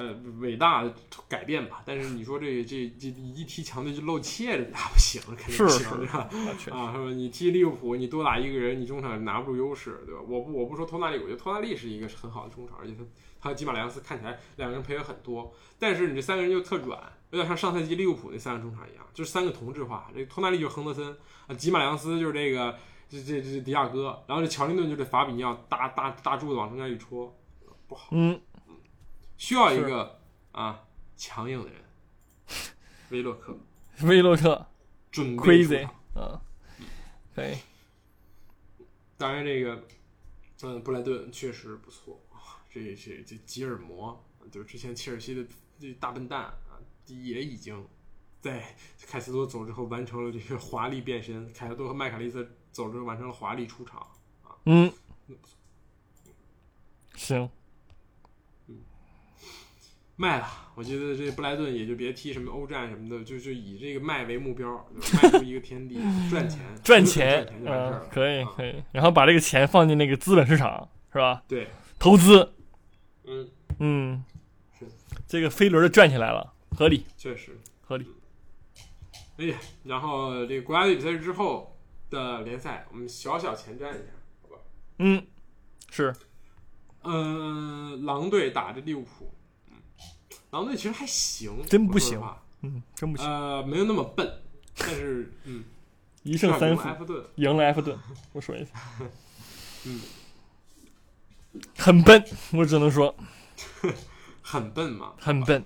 [0.00, 0.94] 呃伟大的
[1.28, 1.82] 改变吧。
[1.84, 6.28] 但是你说这这这一踢强队就露怯着那不行，肯定不是行，对吧？
[6.72, 6.94] 啊？
[7.14, 10.20] 你踢利物浦，你多打一个人，你中场拿不住优势，对吧？
[10.26, 13.04] 我不我不说托纳利，我觉得托纳利是一个很好的中场，而且他
[13.40, 20.10] 他和吉马良斯看起来两个人配合很多，但是你这三个人就特软，有点像上赛季利物浦那三个中场一样，就是三个同质化。
[20.14, 22.76] 这托纳利就是亨德森，啊，吉马良斯就是这个
[23.08, 27.34] 这这这迪亚哥，然后这乔林顿就是法比尼奥，大大大柱子往中间一戳，
[27.88, 28.38] 不好，嗯，
[29.40, 30.20] 需要一个
[30.52, 30.86] 啊
[31.16, 31.82] 强硬的人，
[33.08, 33.58] 威洛克
[34.02, 34.66] 威洛克
[35.10, 35.94] 准备出，crazy，场。
[36.14, 36.42] 啊，
[37.34, 37.56] 可以，
[39.16, 39.82] 当然，这个，
[40.60, 42.60] 嗯，布莱顿确实不错啊。
[42.68, 44.22] 这这这吉尔摩，
[44.52, 45.42] 就是之前切尔西的
[45.80, 46.76] 这大笨蛋啊，
[47.06, 47.88] 也已经
[48.42, 48.76] 在
[49.06, 51.50] 凯斯多走之后完成了这个华丽变身。
[51.54, 54.06] 凯斯多和麦卡利斯走之后完成了华丽出场。
[54.66, 54.92] 嗯，
[57.14, 57.48] 行，
[60.20, 64.86] 卖了，我觉得这布莱顿也就别踢什么欧战什么的，就就以这个卖为目标，
[65.22, 65.98] 卖出一个天地，
[66.28, 71.42] 赚钱， 赚赚钱钱，就完事儿了。，嗯可以啊可以，然后把这个钱放进那个资本市场，是吧？
[71.48, 71.68] 对，
[71.98, 72.52] 投资，
[73.24, 73.48] 嗯，
[73.78, 74.24] 嗯
[74.78, 74.86] 是，
[75.26, 77.58] 这个飞轮儿转起来了，合理确实。
[77.80, 78.06] 合理。
[79.38, 81.74] 哎呀，然后这个国家队比赛之后
[82.10, 84.12] 的联赛，我们小小前瞻一下，
[84.42, 84.60] 好吧？
[84.98, 85.26] 嗯，
[85.90, 86.14] 是，
[87.04, 89.32] 嗯，狼队打着利物浦，
[90.50, 92.20] 嗯，狼队其实还行，真不行
[92.62, 94.30] 嗯，真不行，呃，没有那么笨，
[94.76, 95.64] 但是嗯，
[96.22, 96.82] 一胜三负
[97.36, 97.98] 赢了埃，弗顿。
[98.32, 98.72] 我说一下，
[99.86, 100.00] 嗯，
[101.78, 102.22] 很笨，
[102.52, 103.14] 我只能说
[104.42, 105.64] 很笨嘛，很笨。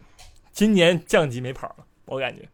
[0.53, 2.49] 今年降级没跑了，我感觉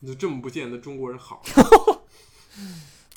[0.00, 1.42] 你就这么不见得中国人好，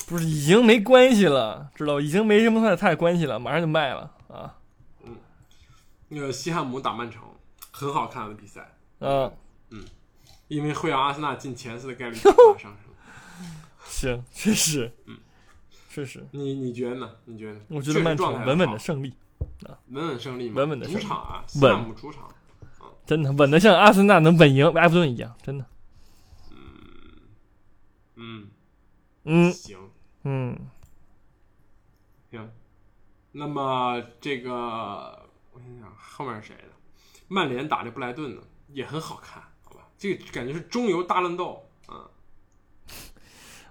[0.07, 2.01] 不是已经没关系了，知道吧？
[2.01, 4.55] 已经没什么太太关系了，马上就卖了啊
[5.03, 5.17] 嗯
[6.07, 7.21] 那个西汉姆打曼城，
[7.71, 9.31] 很好看的比赛，嗯。
[9.71, 9.85] 嗯！
[10.47, 12.91] 因为会让阿森纳进前四的概率大大上升。
[13.83, 15.15] 行，确实，嗯，
[15.91, 17.17] 确实，你你觉得呢？
[17.25, 17.59] 你觉得？
[17.67, 19.13] 我觉得曼城稳稳的胜利。
[19.67, 22.33] 啊，稳稳胜利嘛，稳稳地胜利主场啊，西稳主场，
[23.05, 25.65] 真的稳的像阿森纳能稳赢埃弗顿一样，真的。
[26.49, 26.57] 嗯。
[28.15, 28.49] 嗯。
[29.25, 29.51] 嗯。
[29.51, 29.77] 行。
[30.23, 30.57] 嗯，
[32.31, 32.51] 行。
[33.33, 34.51] 那么这个
[35.51, 36.68] 我想想，后面是谁的？
[37.29, 38.41] 曼联打这布莱顿呢，
[38.73, 39.87] 也很好看，好吧？
[39.97, 42.03] 这个感觉是中游大乱斗啊。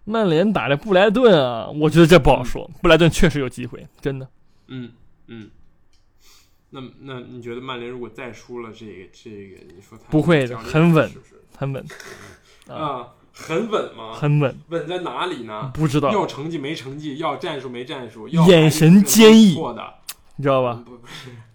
[0.05, 2.71] 曼联打这布莱顿啊，我觉得这不好说。
[2.81, 4.27] 布莱顿确实有机会，真的。
[4.69, 4.93] 嗯
[5.27, 5.51] 嗯。
[6.71, 11.85] 那那你觉得曼联如果再输了这个这个，你说他不会的很稳是不是很稳，
[12.69, 13.09] 啊？
[13.33, 14.15] 很稳吗？
[14.15, 15.71] 很稳，稳在哪里呢？
[15.73, 19.95] 不知道，要成绩没成绩，要战术没战术，要眼神坚毅错的，
[20.37, 20.83] 你知道吧？
[20.85, 21.31] 不不是，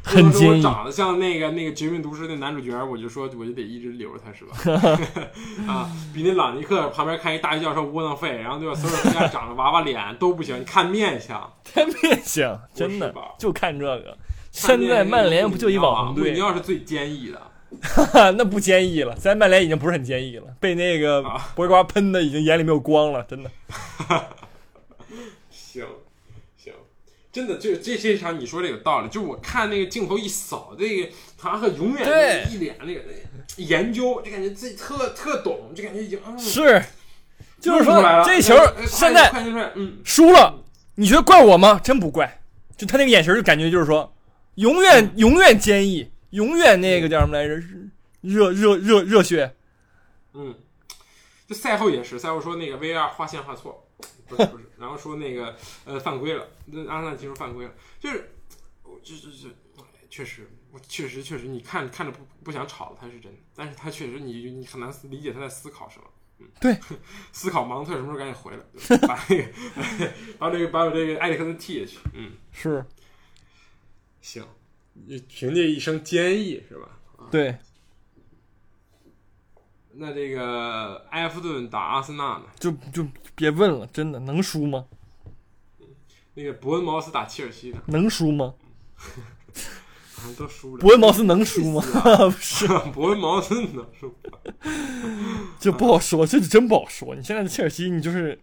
[0.04, 4.56] 很不能说我长得像那个那个《绝命毒师》那男主角，我就说我就得一直留着他是吧？
[5.70, 8.74] 啊，比那朗尼克旁边看一大学教授窝囊废，然后对吧？
[8.74, 14.16] 所有人家长得娃娃脸都不行，你看面相，看面相，真的吧就看这个。
[14.60, 17.40] 看现在曼联不就一网红队你要是最坚毅的，
[18.36, 23.50] 那不坚毅了，现在曼联已经不是很坚毅了，被那个啊博格巴喷的已经眼里没有光了，真的。
[27.38, 29.08] 真的，就这这场你说这有道理。
[29.08, 31.08] 就我看那个镜头一扫，这个
[31.40, 33.00] 塔克永远对一脸那个
[33.58, 36.82] 研究，就感觉自己特特懂，就感觉已经嗯，是，
[37.60, 39.30] 就是说这球呃现在
[39.76, 40.64] 嗯，输了，
[40.96, 41.80] 你觉得怪我吗？
[41.80, 42.40] 真不怪，
[42.76, 44.12] 就他那个眼神就感觉就是说，
[44.56, 47.54] 永远永远坚毅，永远那个叫什么来着？
[48.20, 49.54] 热热热热血。
[50.34, 50.56] 嗯，
[51.46, 53.87] 就赛后也是，赛后说那个 VR 画线画错，
[54.28, 58.30] 不是不是，然后说那个呃犯规了，那阿森纳踢出犯规了，就是
[58.82, 66.04] 我这这这，哎确实，我确实确实，你看看着不不想吵他是真的，但是他确实你你很难理解他在思考什么。
[66.40, 66.78] 嗯，对，
[67.32, 68.62] 思考芒特什么时候赶紧回来，
[69.08, 69.52] 把那个
[70.38, 71.98] 把这个 把我这个埃里克森踢下去。
[72.12, 72.84] 嗯，是。
[74.20, 74.46] 行，
[74.92, 76.88] 你凭借一声坚毅是吧？
[77.30, 77.58] 对，
[80.00, 82.42] 那这个埃弗顿打阿森纳呢？
[82.60, 84.84] 就就别问了，真的能输吗？
[86.34, 87.82] 那个伯恩茅斯打切尔西呢？
[87.86, 88.54] 能输吗？
[90.14, 90.80] 好 像都输了。
[90.80, 91.82] 伯恩茅斯能输吗？
[91.82, 93.84] 不 是， 伯恩茅斯呢？
[93.98, 94.14] 是吧
[95.58, 97.16] 这不好说，这真不好说。
[97.16, 98.40] 你现在的切尔西，你就是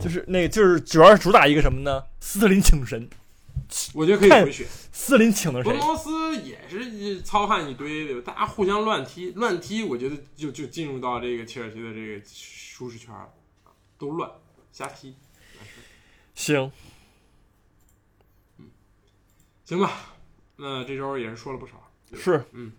[0.00, 2.02] 就是那个就是主要是主打一个什么呢？
[2.18, 3.08] 斯特林请神，
[3.94, 4.66] 我觉得可以回血。
[4.92, 5.72] 斯特林请的谁？
[5.72, 5.96] 伯罗？
[5.96, 13.28] 斯也是糙汉一堆的，大家互相乱踢，乱踢，我觉得就就进入到这个切尔西的这个舒适圈了，
[13.98, 14.30] 都乱
[14.72, 15.14] 瞎踢。
[16.34, 16.70] 行，
[19.64, 20.14] 行吧，
[20.56, 22.72] 那这周也是说了不少，是，嗯。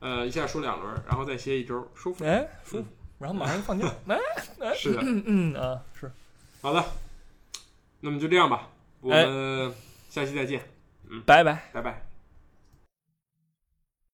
[0.00, 2.24] 呃，一下说两轮，然后再歇一周，舒服。
[2.26, 2.86] 哎，舒服，
[3.18, 4.18] 然后马上就放假，哎，
[4.76, 6.12] 是的，嗯嗯啊，是，
[6.60, 6.84] 好的，
[8.00, 8.68] 那么就这样吧，
[9.04, 9.72] 我哎们
[10.08, 10.62] 下期再见，
[11.10, 11.68] 嗯拜拜。
[11.72, 12.13] 拜拜。